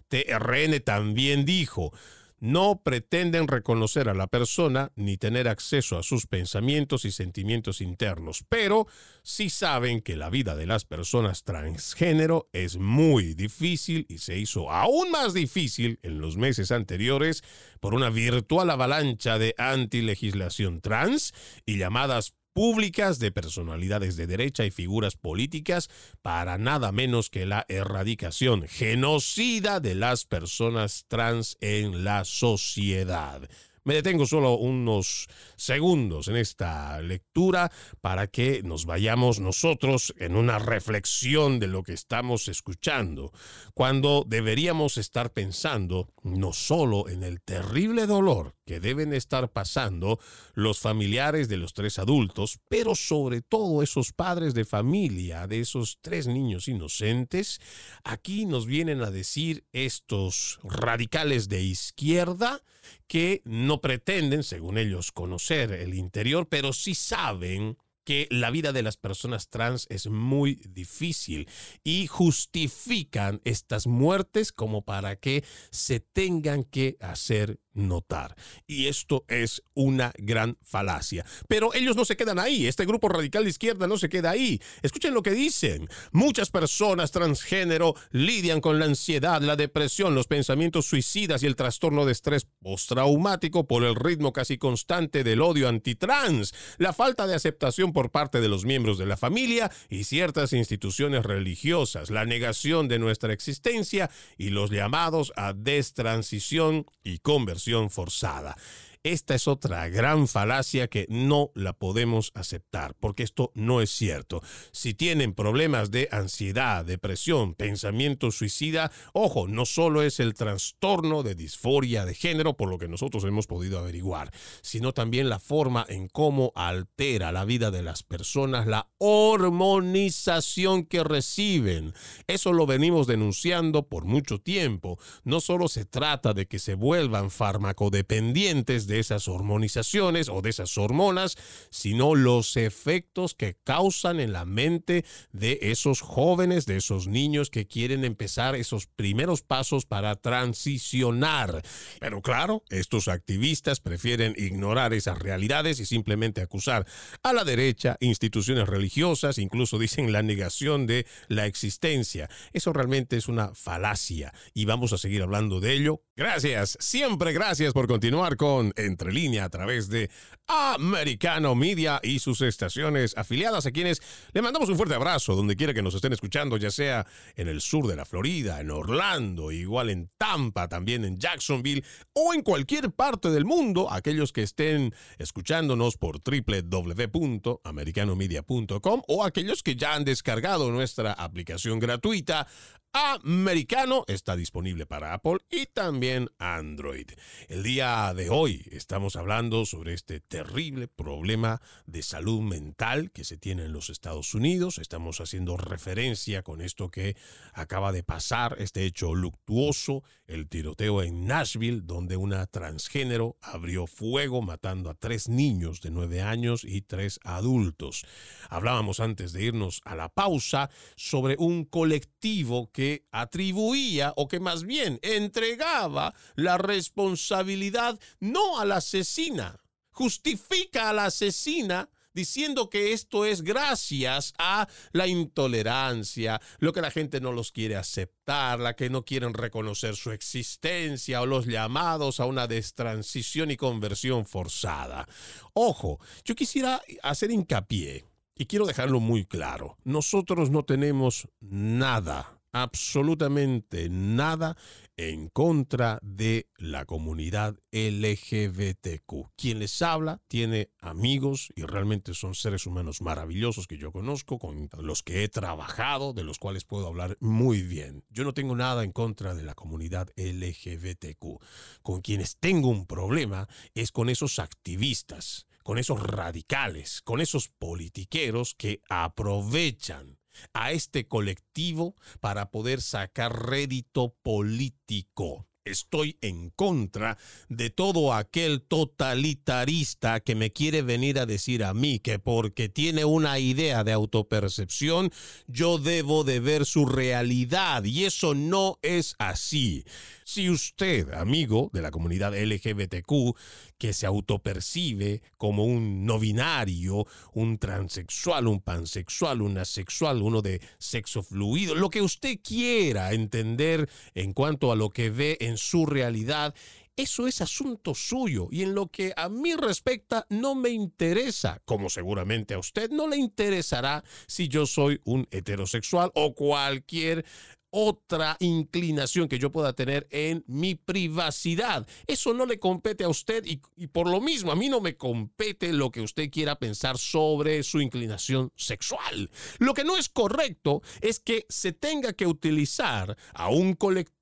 TRN 0.08 0.80
también 0.80 1.44
dijo, 1.44 1.92
no 2.40 2.80
pretenden 2.82 3.46
reconocer 3.46 4.08
a 4.08 4.14
la 4.14 4.26
persona 4.26 4.90
ni 4.96 5.16
tener 5.16 5.46
acceso 5.46 5.98
a 5.98 6.02
sus 6.02 6.26
pensamientos 6.26 7.04
y 7.04 7.12
sentimientos 7.12 7.80
internos, 7.80 8.44
pero 8.48 8.86
sí 9.22 9.50
saben 9.50 10.00
que 10.00 10.16
la 10.16 10.30
vida 10.30 10.56
de 10.56 10.66
las 10.66 10.84
personas 10.84 11.44
transgénero 11.44 12.48
es 12.52 12.78
muy 12.78 13.34
difícil 13.34 14.06
y 14.08 14.18
se 14.18 14.38
hizo 14.38 14.70
aún 14.70 15.10
más 15.10 15.34
difícil 15.34 15.98
en 16.02 16.20
los 16.20 16.36
meses 16.36 16.72
anteriores 16.72 17.42
por 17.78 17.94
una 17.94 18.10
virtual 18.10 18.70
avalancha 18.70 19.38
de 19.38 19.54
antilegislación 19.58 20.80
trans 20.80 21.32
y 21.66 21.78
llamadas 21.78 22.34
públicas 22.52 23.18
de 23.18 23.32
personalidades 23.32 24.16
de 24.16 24.26
derecha 24.26 24.64
y 24.64 24.70
figuras 24.70 25.16
políticas 25.16 25.88
para 26.22 26.58
nada 26.58 26.92
menos 26.92 27.30
que 27.30 27.46
la 27.46 27.64
erradicación 27.68 28.66
genocida 28.68 29.80
de 29.80 29.94
las 29.94 30.24
personas 30.24 31.04
trans 31.08 31.56
en 31.60 32.04
la 32.04 32.24
sociedad. 32.24 33.48
Me 33.84 33.94
detengo 33.94 34.26
solo 34.26 34.54
unos 34.54 35.26
segundos 35.56 36.28
en 36.28 36.36
esta 36.36 37.00
lectura 37.00 37.72
para 38.00 38.26
que 38.26 38.62
nos 38.62 38.84
vayamos 38.84 39.40
nosotros 39.40 40.14
en 40.18 40.36
una 40.36 40.58
reflexión 40.58 41.58
de 41.58 41.66
lo 41.66 41.82
que 41.82 41.94
estamos 41.94 42.48
escuchando, 42.48 43.32
cuando 43.74 44.24
deberíamos 44.26 44.98
estar 44.98 45.32
pensando 45.32 46.08
no 46.22 46.52
solo 46.52 47.08
en 47.08 47.22
el 47.22 47.40
terrible 47.40 48.06
dolor 48.06 48.54
que 48.66 48.80
deben 48.80 49.12
estar 49.12 49.50
pasando 49.50 50.20
los 50.54 50.78
familiares 50.78 51.48
de 51.48 51.56
los 51.56 51.72
tres 51.72 51.98
adultos, 51.98 52.60
pero 52.68 52.94
sobre 52.94 53.40
todo 53.40 53.82
esos 53.82 54.12
padres 54.12 54.54
de 54.54 54.64
familia 54.64 55.46
de 55.46 55.60
esos 55.60 55.98
tres 56.00 56.26
niños 56.26 56.68
inocentes, 56.68 57.60
aquí 58.04 58.46
nos 58.46 58.66
vienen 58.66 59.02
a 59.02 59.10
decir 59.10 59.64
estos 59.72 60.60
radicales 60.62 61.48
de 61.48 61.62
izquierda, 61.62 62.62
que 63.06 63.42
no 63.44 63.80
pretenden, 63.80 64.42
según 64.42 64.78
ellos, 64.78 65.12
conocer 65.12 65.72
el 65.72 65.94
interior, 65.94 66.48
pero 66.48 66.72
sí 66.72 66.94
saben 66.94 67.76
que 68.04 68.26
la 68.30 68.50
vida 68.50 68.72
de 68.72 68.82
las 68.82 68.96
personas 68.96 69.48
trans 69.50 69.86
es 69.90 70.08
muy 70.08 70.56
difícil 70.68 71.48
y 71.84 72.06
justifican 72.06 73.40
estas 73.44 73.86
muertes 73.86 74.52
como 74.52 74.84
para 74.84 75.16
que 75.16 75.44
se 75.70 76.00
tengan 76.00 76.64
que 76.64 76.96
hacer 77.00 77.60
notar. 77.72 78.36
Y 78.66 78.86
esto 78.86 79.24
es 79.28 79.62
una 79.74 80.12
gran 80.18 80.58
falacia. 80.62 81.24
Pero 81.48 81.72
ellos 81.74 81.96
no 81.96 82.04
se 82.04 82.16
quedan 82.16 82.38
ahí. 82.38 82.66
Este 82.66 82.84
grupo 82.84 83.08
radical 83.08 83.44
de 83.44 83.50
izquierda 83.50 83.86
no 83.86 83.98
se 83.98 84.08
queda 84.08 84.30
ahí. 84.30 84.60
Escuchen 84.82 85.14
lo 85.14 85.22
que 85.22 85.32
dicen. 85.32 85.88
Muchas 86.12 86.50
personas 86.50 87.12
transgénero 87.12 87.94
lidian 88.10 88.60
con 88.60 88.78
la 88.78 88.86
ansiedad, 88.86 89.40
la 89.42 89.56
depresión, 89.56 90.14
los 90.14 90.26
pensamientos 90.26 90.86
suicidas 90.86 91.42
y 91.42 91.46
el 91.46 91.56
trastorno 91.56 92.04
de 92.04 92.12
estrés 92.12 92.46
postraumático 92.62 93.66
por 93.66 93.84
el 93.84 93.94
ritmo 93.94 94.32
casi 94.32 94.58
constante 94.58 95.24
del 95.24 95.40
odio 95.40 95.68
antitrans, 95.68 96.54
la 96.78 96.92
falta 96.92 97.26
de 97.26 97.34
aceptación 97.34 97.92
por 97.92 98.10
parte 98.10 98.40
de 98.40 98.48
los 98.48 98.64
miembros 98.64 98.98
de 98.98 99.06
la 99.06 99.16
familia 99.16 99.70
y 99.88 100.04
ciertas 100.04 100.52
instituciones 100.52 101.24
religiosas, 101.24 102.10
la 102.10 102.24
negación 102.24 102.88
de 102.88 102.98
nuestra 102.98 103.32
existencia 103.32 104.10
y 104.36 104.50
los 104.50 104.70
llamados 104.70 105.32
a 105.36 105.52
destransición 105.52 106.86
y 107.02 107.18
conversión 107.18 107.59
forzada. 107.90 108.54
Esta 109.02 109.34
es 109.34 109.48
otra 109.48 109.88
gran 109.88 110.28
falacia 110.28 110.86
que 110.88 111.06
no 111.08 111.52
la 111.54 111.72
podemos 111.72 112.32
aceptar, 112.34 112.94
porque 113.00 113.22
esto 113.22 113.50
no 113.54 113.80
es 113.80 113.88
cierto. 113.88 114.42
Si 114.72 114.92
tienen 114.92 115.32
problemas 115.32 115.90
de 115.90 116.10
ansiedad, 116.12 116.84
depresión, 116.84 117.54
pensamiento 117.54 118.30
suicida, 118.30 118.92
ojo, 119.14 119.48
no 119.48 119.64
solo 119.64 120.02
es 120.02 120.20
el 120.20 120.34
trastorno 120.34 121.22
de 121.22 121.34
disforia 121.34 122.04
de 122.04 122.12
género, 122.12 122.58
por 122.58 122.68
lo 122.68 122.76
que 122.76 122.88
nosotros 122.88 123.24
hemos 123.24 123.46
podido 123.46 123.78
averiguar, 123.78 124.32
sino 124.60 124.92
también 124.92 125.30
la 125.30 125.38
forma 125.38 125.86
en 125.88 126.06
cómo 126.08 126.52
altera 126.54 127.32
la 127.32 127.46
vida 127.46 127.70
de 127.70 127.82
las 127.82 128.02
personas, 128.02 128.66
la 128.66 128.90
hormonización 128.98 130.84
que 130.84 131.04
reciben. 131.04 131.94
Eso 132.26 132.52
lo 132.52 132.66
venimos 132.66 133.06
denunciando 133.06 133.88
por 133.88 134.04
mucho 134.04 134.42
tiempo. 134.42 134.98
No 135.24 135.40
solo 135.40 135.68
se 135.68 135.86
trata 135.86 136.34
de 136.34 136.44
que 136.44 136.58
se 136.58 136.74
vuelvan 136.74 137.30
farmacodependientes, 137.30 138.89
de 138.90 138.98
esas 138.98 139.28
hormonizaciones 139.28 140.28
o 140.28 140.42
de 140.42 140.50
esas 140.50 140.76
hormonas, 140.76 141.36
sino 141.70 142.14
los 142.14 142.56
efectos 142.56 143.34
que 143.34 143.56
causan 143.64 144.20
en 144.20 144.32
la 144.32 144.44
mente 144.44 145.04
de 145.32 145.58
esos 145.62 146.00
jóvenes, 146.00 146.66
de 146.66 146.76
esos 146.76 147.06
niños 147.06 147.48
que 147.50 147.66
quieren 147.66 148.04
empezar 148.04 148.54
esos 148.56 148.86
primeros 148.86 149.42
pasos 149.42 149.86
para 149.86 150.16
transicionar. 150.16 151.62
Pero 152.00 152.20
claro, 152.20 152.64
estos 152.68 153.08
activistas 153.08 153.80
prefieren 153.80 154.34
ignorar 154.36 154.92
esas 154.92 155.18
realidades 155.18 155.78
y 155.78 155.86
simplemente 155.86 156.42
acusar 156.42 156.84
a 157.22 157.32
la 157.32 157.44
derecha, 157.44 157.96
instituciones 158.00 158.68
religiosas, 158.68 159.38
incluso 159.38 159.78
dicen 159.78 160.12
la 160.12 160.22
negación 160.22 160.86
de 160.86 161.06
la 161.28 161.46
existencia. 161.46 162.28
Eso 162.52 162.72
realmente 162.72 163.16
es 163.16 163.28
una 163.28 163.54
falacia 163.54 164.34
y 164.52 164.64
vamos 164.64 164.92
a 164.92 164.98
seguir 164.98 165.22
hablando 165.22 165.60
de 165.60 165.74
ello. 165.74 166.02
Gracias, 166.16 166.76
siempre 166.80 167.32
gracias 167.32 167.72
por 167.72 167.86
continuar 167.86 168.36
con 168.36 168.72
entre 168.86 169.12
línea 169.12 169.44
a 169.44 169.50
través 169.50 169.88
de 169.88 170.10
Americano 170.46 171.54
Media 171.54 172.00
y 172.02 172.18
sus 172.18 172.40
estaciones 172.40 173.16
afiliadas 173.16 173.66
a 173.66 173.70
quienes 173.70 174.02
le 174.32 174.42
mandamos 174.42 174.68
un 174.68 174.76
fuerte 174.76 174.94
abrazo 174.94 175.36
donde 175.36 175.56
quiera 175.56 175.72
que 175.72 175.82
nos 175.82 175.94
estén 175.94 176.12
escuchando, 176.12 176.56
ya 176.56 176.70
sea 176.70 177.06
en 177.36 177.48
el 177.48 177.60
sur 177.60 177.86
de 177.86 177.96
la 177.96 178.04
Florida, 178.04 178.60
en 178.60 178.70
Orlando, 178.70 179.52
igual 179.52 179.90
en 179.90 180.10
Tampa, 180.16 180.68
también 180.68 181.04
en 181.04 181.18
Jacksonville 181.18 181.84
o 182.12 182.34
en 182.34 182.42
cualquier 182.42 182.90
parte 182.90 183.30
del 183.30 183.44
mundo, 183.44 183.92
aquellos 183.92 184.32
que 184.32 184.42
estén 184.42 184.94
escuchándonos 185.18 185.96
por 185.96 186.20
www.americanomedia.com 186.20 189.02
o 189.06 189.24
aquellos 189.24 189.62
que 189.62 189.76
ya 189.76 189.94
han 189.94 190.04
descargado 190.04 190.70
nuestra 190.70 191.12
aplicación 191.12 191.78
gratuita 191.78 192.46
Americano 192.92 194.04
está 194.08 194.34
disponible 194.34 194.84
para 194.84 195.14
Apple 195.14 195.38
y 195.48 195.66
también 195.66 196.28
Android. 196.38 197.06
El 197.48 197.62
día 197.62 198.12
de 198.14 198.30
hoy 198.30 198.66
estamos 198.72 199.14
hablando 199.14 199.64
sobre 199.64 199.94
este 199.94 200.18
terrible 200.18 200.88
problema 200.88 201.62
de 201.86 202.02
salud 202.02 202.40
mental 202.40 203.12
que 203.12 203.22
se 203.22 203.36
tiene 203.36 203.66
en 203.66 203.72
los 203.72 203.90
Estados 203.90 204.34
Unidos. 204.34 204.78
Estamos 204.78 205.20
haciendo 205.20 205.56
referencia 205.56 206.42
con 206.42 206.60
esto 206.60 206.90
que 206.90 207.16
acaba 207.52 207.92
de 207.92 208.02
pasar, 208.02 208.56
este 208.58 208.84
hecho 208.84 209.14
luctuoso, 209.14 210.02
el 210.26 210.48
tiroteo 210.48 211.02
en 211.02 211.26
Nashville, 211.26 211.82
donde 211.84 212.16
una 212.16 212.46
transgénero 212.46 213.36
abrió 213.40 213.86
fuego 213.86 214.42
matando 214.42 214.90
a 214.90 214.94
tres 214.94 215.28
niños 215.28 215.80
de 215.80 215.92
nueve 215.92 216.22
años 216.22 216.64
y 216.64 216.82
tres 216.82 217.20
adultos. 217.22 218.04
Hablábamos 218.48 218.98
antes 218.98 219.32
de 219.32 219.44
irnos 219.44 219.80
a 219.84 219.94
la 219.94 220.08
pausa 220.08 220.70
sobre 220.96 221.36
un 221.38 221.64
colectivo 221.64 222.70
que 222.72 222.79
que 222.80 223.04
atribuía 223.12 224.14
o 224.16 224.26
que 224.26 224.40
más 224.40 224.64
bien 224.64 224.98
entregaba 225.02 226.14
la 226.34 226.56
responsabilidad 226.56 228.00
no 228.20 228.58
a 228.58 228.64
la 228.64 228.76
asesina, 228.76 229.60
justifica 229.90 230.88
a 230.88 230.94
la 230.94 231.04
asesina 231.04 231.90
diciendo 232.14 232.70
que 232.70 232.94
esto 232.94 233.26
es 233.26 233.42
gracias 233.42 234.32
a 234.38 234.66
la 234.92 235.06
intolerancia, 235.06 236.40
lo 236.58 236.72
que 236.72 236.80
la 236.80 236.90
gente 236.90 237.20
no 237.20 237.32
los 237.32 237.52
quiere 237.52 237.76
aceptar, 237.76 238.58
la 238.58 238.74
que 238.76 238.88
no 238.88 239.04
quieren 239.04 239.34
reconocer 239.34 239.94
su 239.94 240.10
existencia 240.12 241.20
o 241.20 241.26
los 241.26 241.44
llamados 241.44 242.18
a 242.18 242.24
una 242.24 242.46
destransición 242.46 243.50
y 243.50 243.58
conversión 243.58 244.24
forzada. 244.24 245.06
Ojo, 245.52 246.00
yo 246.24 246.34
quisiera 246.34 246.80
hacer 247.02 247.30
hincapié 247.30 248.06
y 248.34 248.46
quiero 248.46 248.64
dejarlo 248.64 249.00
muy 249.00 249.26
claro, 249.26 249.76
nosotros 249.84 250.48
no 250.48 250.64
tenemos 250.64 251.28
nada 251.40 252.39
absolutamente 252.52 253.88
nada 253.88 254.56
en 254.96 255.28
contra 255.28 255.98
de 256.02 256.48
la 256.58 256.84
comunidad 256.84 257.56
LGBTQ. 257.72 259.30
Quien 259.36 259.58
les 259.58 259.80
habla 259.80 260.20
tiene 260.28 260.70
amigos 260.80 261.52
y 261.56 261.62
realmente 261.62 262.12
son 262.12 262.34
seres 262.34 262.66
humanos 262.66 263.00
maravillosos 263.00 263.66
que 263.66 263.78
yo 263.78 263.92
conozco, 263.92 264.38
con 264.38 264.68
los 264.78 265.02
que 265.02 265.24
he 265.24 265.28
trabajado, 265.28 266.12
de 266.12 266.24
los 266.24 266.38
cuales 266.38 266.64
puedo 266.64 266.86
hablar 266.86 267.16
muy 267.20 267.62
bien. 267.62 268.04
Yo 268.10 268.24
no 268.24 268.34
tengo 268.34 268.54
nada 268.54 268.84
en 268.84 268.92
contra 268.92 269.34
de 269.34 269.42
la 269.42 269.54
comunidad 269.54 270.10
LGBTQ. 270.16 271.40
Con 271.82 272.02
quienes 272.02 272.36
tengo 272.36 272.68
un 272.68 272.86
problema 272.86 273.48
es 273.74 273.92
con 273.92 274.10
esos 274.10 274.38
activistas, 274.38 275.46
con 275.62 275.78
esos 275.78 276.02
radicales, 276.02 277.00
con 277.02 277.20
esos 277.20 277.48
politiqueros 277.48 278.54
que 278.54 278.82
aprovechan 278.88 280.19
a 280.52 280.72
este 280.72 281.06
colectivo 281.06 281.94
para 282.20 282.50
poder 282.50 282.80
sacar 282.80 283.48
rédito 283.48 284.14
político. 284.22 285.46
Estoy 285.66 286.16
en 286.22 286.48
contra 286.50 287.18
de 287.50 287.68
todo 287.68 288.14
aquel 288.14 288.62
totalitarista 288.62 290.20
que 290.20 290.34
me 290.34 290.52
quiere 290.52 290.80
venir 290.80 291.18
a 291.18 291.26
decir 291.26 291.64
a 291.64 291.74
mí 291.74 291.98
que 291.98 292.18
porque 292.18 292.70
tiene 292.70 293.04
una 293.04 293.38
idea 293.38 293.84
de 293.84 293.92
autopercepción, 293.92 295.10
yo 295.46 295.76
debo 295.76 296.24
de 296.24 296.40
ver 296.40 296.64
su 296.64 296.86
realidad 296.86 297.84
y 297.84 298.04
eso 298.04 298.34
no 298.34 298.78
es 298.80 299.14
así. 299.18 299.84
Si 300.24 300.48
usted, 300.48 301.12
amigo 301.12 301.70
de 301.74 301.82
la 301.82 301.90
comunidad 301.90 302.32
LGBTQ, 302.34 303.36
que 303.80 303.94
se 303.94 304.06
autopercibe 304.06 305.22
como 305.38 305.64
un 305.64 306.04
no 306.04 306.18
binario, 306.18 307.06
un 307.32 307.56
transexual, 307.56 308.46
un 308.46 308.60
pansexual, 308.60 309.40
un 309.40 309.56
asexual, 309.56 310.20
uno 310.20 310.42
de 310.42 310.60
sexo 310.78 311.22
fluido, 311.22 311.74
lo 311.74 311.88
que 311.88 312.02
usted 312.02 312.40
quiera 312.44 313.12
entender 313.12 313.88
en 314.14 314.34
cuanto 314.34 314.70
a 314.70 314.76
lo 314.76 314.90
que 314.90 315.08
ve 315.08 315.38
en 315.40 315.56
su 315.56 315.86
realidad, 315.86 316.54
eso 316.94 317.26
es 317.26 317.40
asunto 317.40 317.94
suyo. 317.94 318.48
Y 318.50 318.64
en 318.64 318.74
lo 318.74 318.88
que 318.88 319.14
a 319.16 319.30
mí 319.30 319.54
respecta 319.54 320.26
no 320.28 320.54
me 320.54 320.68
interesa, 320.68 321.62
como 321.64 321.88
seguramente 321.88 322.52
a 322.52 322.58
usted 322.58 322.90
no 322.90 323.08
le 323.08 323.16
interesará 323.16 324.04
si 324.26 324.48
yo 324.48 324.66
soy 324.66 325.00
un 325.04 325.26
heterosexual 325.30 326.10
o 326.14 326.34
cualquier 326.34 327.24
otra 327.70 328.36
inclinación 328.40 329.28
que 329.28 329.38
yo 329.38 329.50
pueda 329.50 329.72
tener 329.72 330.06
en 330.10 330.44
mi 330.46 330.74
privacidad. 330.74 331.86
Eso 332.06 332.34
no 332.34 332.46
le 332.46 332.58
compete 332.58 333.04
a 333.04 333.08
usted 333.08 333.44
y, 333.46 333.86
por 333.88 334.08
lo 334.08 334.20
mismo 334.20 334.52
a 334.52 334.56
mí 334.56 334.68
no 334.68 334.80
me 334.80 334.96
compete 334.96 335.72
lo 335.72 335.90
que 335.90 336.00
usted 336.00 336.30
quiera 336.30 336.58
pensar 336.58 336.98
sobre 336.98 337.62
su 337.62 337.80
inclinación 337.80 338.52
sexual. 338.56 339.30
Lo 339.58 339.74
que 339.74 339.84
no 339.84 339.96
es 339.96 340.08
correcto 340.08 340.82
es 341.00 341.20
que 341.20 341.46
se 341.48 341.72
tenga 341.72 342.12
que 342.12 342.26
utilizar 342.26 343.16
a 343.34 343.48
un 343.48 343.74
colectivo 343.74 344.19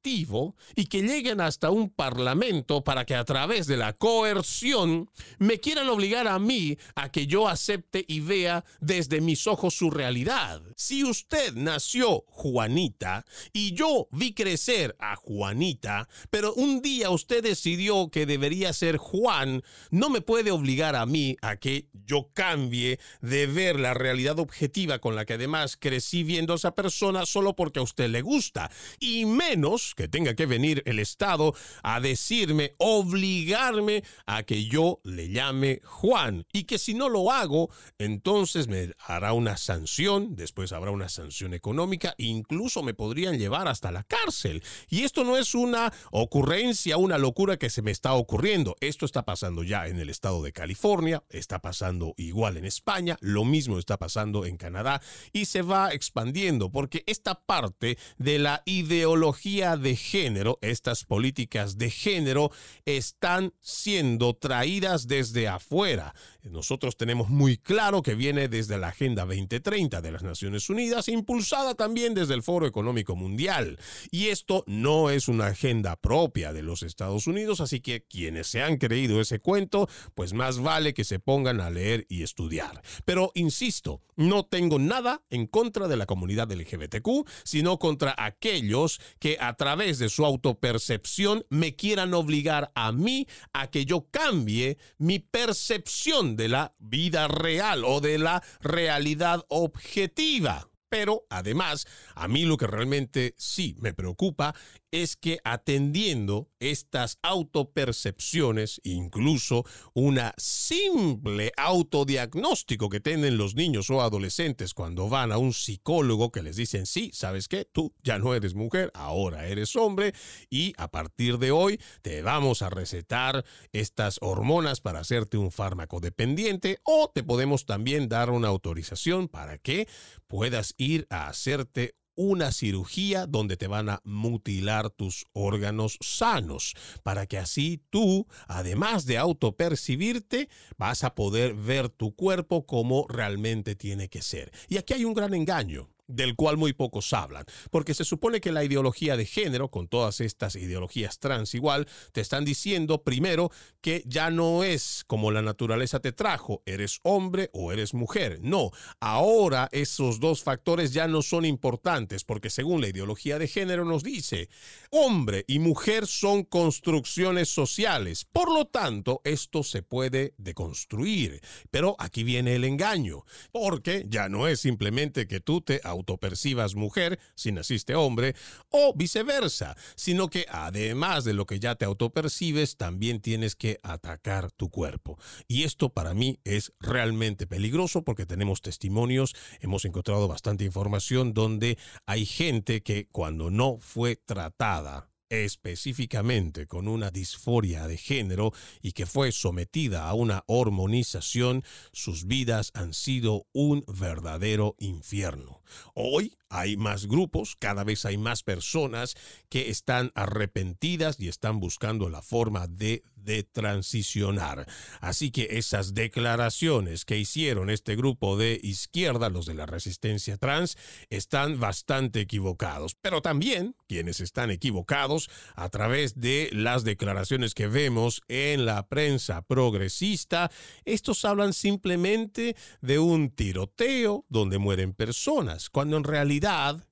y 0.75 0.87
que 0.87 1.03
lleguen 1.03 1.41
hasta 1.41 1.71
un 1.71 1.91
parlamento 1.91 2.83
para 2.83 3.05
que 3.05 3.15
a 3.15 3.25
través 3.25 3.67
de 3.67 3.77
la 3.77 3.93
coerción 3.93 5.11
me 5.39 5.61
quieran 5.61 5.89
obligar 5.89 6.27
a 6.29 6.39
mí 6.39 6.79
a 6.95 7.11
que 7.11 7.27
yo 7.27 7.47
acepte 7.47 8.05
y 8.09 8.21
vea 8.21 8.65
desde 8.81 9.21
mis 9.21 9.47
ojos 9.47 9.75
su 9.75 9.91
realidad. 9.91 10.63
Si 10.77 11.05
usted 11.05 11.53
nació 11.55 12.25
Juanita, 12.29 13.27
y 13.53 13.73
yo 13.73 14.09
vi 14.11 14.33
crecer 14.33 14.97
a 14.99 15.17
Juanita, 15.17 16.09
pero 16.31 16.55
un 16.55 16.81
día 16.81 17.11
usted 17.11 17.43
decidió 17.43 18.11
que 18.11 18.25
debería 18.25 18.73
ser 18.73 18.97
Juan, 18.97 19.63
no 19.91 20.09
me 20.09 20.21
puede 20.23 20.51
obligar 20.51 20.97
a 20.97 21.05
mí 21.05 21.37
a 21.43 21.57
que 21.57 21.89
yo 22.07 22.31
cambie 22.33 22.99
de 23.21 23.47
ver 23.47 23.79
la 23.79 23.95
realidad 23.95 24.39
objetiva 24.39 25.01
con 25.01 25.17
la 25.17 25.27
que 25.27 25.35
además 25.35 25.77
crecí 25.79 26.23
viendo 26.23 26.55
a 26.55 26.57
esa 26.57 26.75
persona 26.75 27.27
solo 27.27 27.55
porque 27.55 27.81
a 27.81 27.83
usted 27.83 28.09
le 28.09 28.23
gusta. 28.23 28.71
Y 28.99 29.27
menos 29.27 29.95
que 29.99 30.07
tenga 30.07 30.35
que 30.35 30.47
venir 30.47 30.85
el 30.87 31.01
Estado 31.01 31.55
a 31.83 31.99
decirme, 31.99 32.77
obligarme 32.79 34.05
a 34.27 34.45
que 34.45 34.67
yo 34.67 35.01
le 35.03 35.29
llame 35.29 35.81
Juan. 35.83 36.47
Y 36.53 36.65
que 36.65 36.79
si 36.79 36.95
no 36.95 37.09
lo 37.09 37.33
hago, 37.33 37.69
entonces 37.99 38.69
me 38.69 38.93
hará 39.05 39.33
una 39.33 39.57
sanción, 39.57 40.37
después 40.37 40.71
habrá 40.71 40.93
una 40.93 41.09
sanción 41.09 41.53
económica, 41.53 42.15
incluso 42.17 42.85
me 42.85 42.95
podría 42.95 43.33
llevar 43.33 43.67
hasta 43.67 43.91
la 43.91 44.05
cárcel. 44.05 44.63
Y 44.89 45.03
esto 45.03 45.25
no 45.25 45.37
es 45.37 45.57
una 45.57 45.93
ocurrencia, 46.13 46.97
una 46.97 47.19
locura 47.19 47.57
que 47.57 47.69
se 47.69 47.83
me 47.83 47.91
está 47.91 48.15
ocurriendo. 48.15 48.77
Esto 48.79 49.05
está 49.05 49.25
pasando 49.25 49.65
ya 49.65 49.89
en 49.89 49.99
el 49.99 50.11
estado 50.11 50.45
de 50.45 50.53
California, 50.53 51.25
está 51.29 51.59
pasando 51.59 52.15
igual 52.17 52.57
en 52.57 52.67
España, 52.67 53.17
lo 53.21 53.45
mismo 53.45 53.81
está 53.81 53.97
pasando 53.97 54.47
en 54.47 54.59
Canadá 54.59 55.03
y 55.33 55.47
se 55.47 55.63
va 55.63 55.91
expandiendo 55.91 56.71
porque 56.71 57.03
esta 57.09 57.41
parte 57.41 57.99
de 58.19 58.39
la 58.39 58.63
ideología 58.65 59.77
de 59.79 59.97
género, 59.97 60.59
estas 60.63 61.05
políticas 61.05 61.79
de 61.79 61.91
género, 61.91 62.51
están 62.85 63.53
siendo 63.61 64.35
traídas 64.35 65.07
desde 65.07 65.49
afuera. 65.49 66.15
Nosotros 66.51 66.97
tenemos 66.97 67.29
muy 67.29 67.59
claro 67.59 68.03
que 68.03 68.15
viene 68.15 68.49
desde 68.49 68.79
la 68.79 68.89
Agenda 68.89 69.25
2030 69.25 70.01
de 70.01 70.13
las 70.13 70.23
Naciones 70.23 70.69
Unidas, 70.71 71.09
impulsada 71.09 71.75
también 71.75 72.15
desde 72.15 72.35
el 72.35 72.43
Foro 72.43 72.67
Económico 72.67 73.17
mundial. 73.17 73.79
Y 74.11 74.29
esto 74.29 74.65
no 74.67 75.11
es 75.11 75.29
una 75.29 75.47
agenda 75.47 75.97
propia 75.97 76.53
de 76.53 76.63
los 76.63 76.83
Estados 76.83 77.27
Unidos, 77.27 77.61
así 77.61 77.81
que 77.81 78.05
quienes 78.05 78.47
se 78.47 78.63
han 78.63 78.77
creído 78.77 79.21
ese 79.21 79.41
cuento, 79.41 79.89
pues 80.15 80.33
más 80.33 80.59
vale 80.61 80.95
que 80.95 81.05
se 81.05 81.19
pongan 81.19 81.61
a 81.61 81.71
leer 81.71 82.07
y 82.09 82.23
estudiar. 82.23 82.83
Pero 83.05 83.31
insisto, 83.35 84.03
no 84.17 84.45
tengo 84.45 84.79
nada 84.79 85.23
en 85.31 85.47
contra 85.47 85.89
de 85.89 85.97
la 85.97 86.07
comunidad 86.07 86.51
LGBTQ, 86.51 87.29
sino 87.45 87.79
contra 87.79 88.15
aquellos 88.19 89.01
que 89.19 89.37
a 89.41 89.55
través 89.55 89.99
de 89.99 90.09
su 90.09 90.25
autopercepción 90.25 91.45
me 91.51 91.77
quieran 91.77 92.15
obligar 92.15 92.73
a 92.75 92.93
mí 92.93 93.27
a 93.53 93.71
que 93.71 93.85
yo 93.85 94.09
cambie 94.11 94.79
mi 94.99 95.19
percepción 95.19 96.37
de 96.39 96.49
la 96.49 96.73
vida 96.79 97.29
real 97.29 97.85
o 97.85 98.01
de 98.01 98.17
la 98.17 98.43
realidad 98.61 99.45
objetiva. 99.49 100.71
Pero 100.89 101.27
además, 101.29 101.87
a 102.15 102.29
mí 102.29 102.47
lo 102.47 102.57
que 102.57 102.67
realmente 102.67 103.35
sí 103.37 103.77
me 103.81 103.93
preocupa 103.93 104.55
es 104.91 105.17
que 105.17 105.39
atendiendo 105.45 106.49
estas 106.61 107.19
autopercepciones, 107.23 108.81
incluso 108.85 109.65
una 109.95 110.35
simple 110.37 111.53
autodiagnóstico 111.57 112.89
que 112.89 113.01
tienen 113.01 113.37
los 113.37 113.55
niños 113.55 113.91
o 113.91 114.01
adolescentes 114.01 114.75
cuando 114.75 115.09
van 115.09 115.33
a 115.33 115.39
un 115.39 115.53
psicólogo 115.53 116.33
que 116.33 116.43
les 116.43 116.57
dicen, 116.57 116.87
sí, 116.87 117.11
sabes 117.13 117.49
qué, 117.49 117.65
tú 117.65 117.95
ya 118.03 118.19
no 118.19 118.35
eres 118.35 118.55
mujer, 118.55 118.91
ahora 118.95 119.47
eres 119.47 119.77
hombre 119.77 120.15
y 120.51 120.73
a 120.79 120.91
partir 120.91 121.39
de 121.39 121.51
hoy 121.51 121.81
te 122.03 122.23
vamos 122.23 122.63
a 122.63 122.71
recetar 122.71 123.45
estas 123.73 124.19
hormonas 124.21 124.81
para 124.81 125.01
hacerte 125.01 125.37
un 125.37 125.51
fármaco 125.51 126.01
dependiente 126.01 126.79
o 126.85 127.11
te 127.15 127.23
podemos 127.23 127.67
también 127.67 128.09
dar 128.09 128.31
una 128.31 128.49
autorización 128.49 129.29
para 129.29 129.59
que 129.59 129.89
puedas 130.27 130.75
ir 130.79 131.07
a 131.11 131.29
hacerte 131.29 131.95
una 132.19 132.51
cirugía 132.51 133.27
donde 133.27 133.57
te 133.57 133.69
van 133.69 133.89
a 133.89 134.01
mutilar 134.03 134.91
tus 134.91 135.25
órganos 135.33 135.99
sanos, 136.01 136.75
para 137.05 137.27
que 137.27 137.39
así 137.39 137.81
tú, 137.91 138.27
además 138.49 139.07
de 139.07 139.19
autopercibirte, 139.19 140.49
vas 140.77 141.05
a 141.05 141.15
poder 141.15 141.55
ver 141.55 141.89
tu 141.89 142.17
cuerpo 142.17 142.67
como 142.67 143.07
realmente 143.09 143.77
tiene 143.77 144.09
que 144.09 144.21
ser. 144.21 144.51
Y 144.69 144.79
aquí 144.79 144.95
hay 144.95 145.05
un 145.05 145.15
gran 145.15 145.33
engaño 145.33 145.89
del 146.09 146.35
cual 146.35 146.57
muy 146.57 146.73
pocos 146.73 147.13
hablan, 147.13 147.45
porque 147.71 147.95
se 147.95 148.05
supone 148.05 148.41
que 148.41 148.51
la 148.51 148.65
ideología 148.65 149.17
de 149.17 149.27
género, 149.27 149.71
con 149.71 149.87
todas 149.89 150.21
estas 150.21 150.57
ideologías 150.57 151.19
trans 151.19 151.55
igual, 151.55 151.87
te 152.13 152.21
están 152.21 152.45
diciendo 152.45 153.05
primero 153.05 153.51
que 153.81 154.03
ya 154.07 154.31
no 154.31 154.65
es 154.65 155.05
como 155.07 155.31
la 155.31 155.43
naturaleza 155.43 156.01
te 156.01 156.13
trajo, 156.13 156.63
eres 156.67 156.99
hombre 157.03 157.51
o 157.53 157.73
eres 157.73 157.95
mujer. 157.95 158.39
No, 158.43 158.71
ahora 159.01 159.69
esos 159.71 160.19
dos 160.19 160.43
factores 160.43 160.93
ya 160.93 161.07
no 161.07 161.23
son 161.23 161.45
importantes, 161.45 162.25
porque 162.25 162.51
según 162.51 162.81
la 162.81 162.89
ideología 162.89 163.39
de 163.39 163.49
género 163.49 163.85
nos 163.85 164.03
dice, 164.03 164.49
hombre 164.91 165.45
y 165.47 165.59
mujer 165.59 166.07
son 166.07 166.45
construcciones 166.45 167.49
sociales, 167.49 168.25
por 168.25 168.53
lo 168.53 168.67
tanto, 168.67 169.21
esto 169.25 169.63
se 169.63 169.83
puede 169.83 170.35
deconstruir. 170.39 171.41
Pero 171.71 171.97
aquí 171.99 172.25
viene 172.25 172.55
el 172.55 172.65
engaño, 172.65 173.25
porque 173.53 174.05
ya 174.09 174.29
no 174.29 174.49
es 174.49 174.61
simplemente 174.61 175.27
que 175.27 175.41
tú 175.41 175.61
te 175.61 175.81
autopercibas 175.99 176.75
mujer 176.75 177.19
si 177.35 177.53
naciste 177.53 177.95
hombre 177.95 178.35
o 178.71 178.95
viceversa, 178.97 179.77
sino 179.95 180.29
que 180.29 180.47
además 180.49 181.25
de 181.25 181.35
lo 181.35 181.47
que 181.47 181.61
ya 181.61 181.75
te 181.75 181.85
autopercibes, 181.85 182.77
también 182.77 183.21
tienes 183.21 183.55
que 183.55 183.79
atacar 183.83 184.51
tu 184.51 184.71
cuerpo. 184.71 185.19
Y 185.47 185.65
esto 185.65 185.91
para 185.91 186.15
mí 186.15 186.41
es 186.45 186.73
realmente 186.81 187.47
peligroso 187.47 188.03
porque 188.03 188.27
tenemos 188.27 188.63
testimonios, 188.63 189.35
hemos 189.61 189.85
encontrado 189.85 190.29
bastante 190.29 190.65
información 190.65 191.35
donde 191.35 191.79
hay 192.07 192.27
gente 192.27 192.83
que 192.83 193.09
cuando 193.09 193.51
no 193.51 193.79
fue 193.79 194.17
tratada 194.17 195.11
específicamente 195.31 196.67
con 196.67 196.89
una 196.89 197.11
disforia 197.11 197.87
de 197.87 197.97
género 197.97 198.53
y 198.83 198.93
que 198.93 199.07
fue 199.07 199.33
sometida 199.33 200.09
a 200.09 200.15
una 200.15 200.45
hormonización, 200.47 201.65
sus 201.93 202.27
vidas 202.27 202.71
han 202.75 202.95
sido 202.95 203.47
un 203.53 203.85
verdadero 203.87 204.77
infierno. 204.79 205.63
Hoy 205.95 206.37
hay 206.51 206.77
más 206.77 207.07
grupos, 207.07 207.57
cada 207.59 207.85
vez 207.85 208.05
hay 208.05 208.19
más 208.19 208.43
personas 208.43 209.15
que 209.49 209.71
están 209.71 210.13
arrepentidas 210.15 211.19
y 211.19 211.29
están 211.29 211.61
buscando 211.61 212.09
la 212.09 212.23
forma 212.23 212.67
de, 212.67 213.03
de 213.17 213.43
transicionar. 213.43 214.67
Así 215.01 215.31
que 215.31 215.49
esas 215.59 215.95
declaraciones 215.95 217.05
que 217.05 217.19
hicieron 217.19 217.71
este 217.71 217.97
grupo 217.97 218.37
de 218.37 218.59
izquierda, 218.63 219.29
los 219.29 219.47
de 219.47 219.55
la 219.55 219.67
resistencia 219.67 220.37
trans, 220.39 220.77
están 221.11 221.61
bastante 221.61 222.21
equivocados. 222.21 222.95
Pero 222.95 223.21
también 223.21 223.77
quienes 223.87 224.21
están 224.21 224.51
equivocados 224.51 225.31
a 225.55 225.69
través 225.69 226.21
de 226.21 226.51
las 226.53 226.85
declaraciones 226.85 227.55
que 227.55 227.67
vemos 227.67 228.23
en 228.29 228.65
la 228.65 228.89
prensa 228.89 229.43
progresista, 229.43 230.51
estos 230.85 231.25
hablan 231.25 231.53
simplemente 231.53 232.57
de 232.81 232.99
un 232.99 233.31
tiroteo 233.31 234.25
donde 234.29 234.59
mueren 234.59 234.93
personas, 234.95 235.71
cuando 235.71 235.97
en 235.97 236.05
realidad 236.05 236.38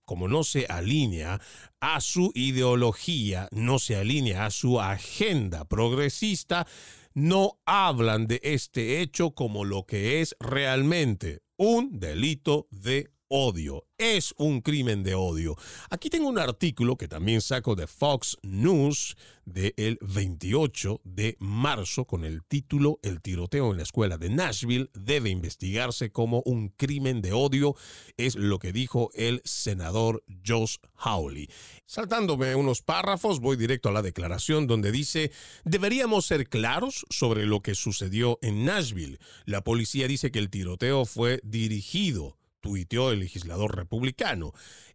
como 0.05 0.29
no 0.29 0.45
se 0.45 0.67
alinea 0.67 1.41
a 1.81 2.01
su 2.01 2.33
ideología, 2.35 3.49
no 3.53 3.79
se 3.79 3.97
alinea 3.97 4.47
a 4.47 4.51
su 4.51 4.81
agenda 4.81 5.65
progresista, 5.65 6.67
no 7.15 7.59
hablan 7.65 8.27
de 8.27 8.41
este 8.43 9.01
hecho 9.01 9.33
como 9.33 9.65
lo 9.65 9.87
que 9.87 10.21
es 10.21 10.37
realmente 10.41 11.43
un 11.57 11.99
delito 11.99 12.69
de 12.71 13.11
odio. 13.29 13.85
Es 13.99 14.35
un 14.37 14.61
crimen 14.61 15.03
de 15.03 15.15
odio. 15.15 15.57
Aquí 15.91 16.11
tengo 16.11 16.29
un 16.29 16.39
artículo 16.39 16.97
que 16.97 17.09
también 17.09 17.41
saco 17.41 17.75
de 17.75 17.87
Fox 17.87 18.37
News 18.43 19.17
del 19.47 19.99
28 20.03 21.01
de 21.05 21.37
marzo 21.39 22.05
con 22.05 22.25
el 22.25 22.45
título 22.45 22.99
El 23.03 23.23
tiroteo 23.23 23.71
en 23.71 23.79
la 23.79 23.85
escuela 23.85 24.19
de 24.19 24.29
Nashville 24.29 24.91
debe 24.93 25.31
investigarse 25.31 26.11
como 26.11 26.43
un 26.45 26.69
crimen 26.69 27.23
de 27.23 27.33
odio. 27.33 27.75
Es 28.17 28.35
lo 28.35 28.59
que 28.59 28.73
dijo 28.73 29.11
el 29.15 29.41
senador 29.45 30.25
Josh 30.45 30.77
Hawley. 30.97 31.49
Saltándome 31.87 32.55
unos 32.55 32.83
párrafos, 32.83 33.41
voy 33.41 33.57
directo 33.57 33.89
a 33.89 33.93
la 33.93 34.03
declaración 34.03 34.67
donde 34.67 34.93
dice, 34.93 35.31
deberíamos 35.65 36.27
ser 36.27 36.49
claros 36.49 37.07
sobre 37.09 37.47
lo 37.47 37.63
que 37.63 37.75
sucedió 37.75 38.39
en 38.43 38.65
Nashville. 38.65 39.19
La 39.45 39.63
policía 39.63 40.09
dice 40.09 40.31
que 40.31 40.39
el 40.39 40.51
tiroteo 40.51 41.05
fue 41.05 41.41
dirigido 41.45 42.36
tuiteó 42.61 43.13
el 43.13 43.21
legislador 43.21 43.77
republicano. 43.77 44.53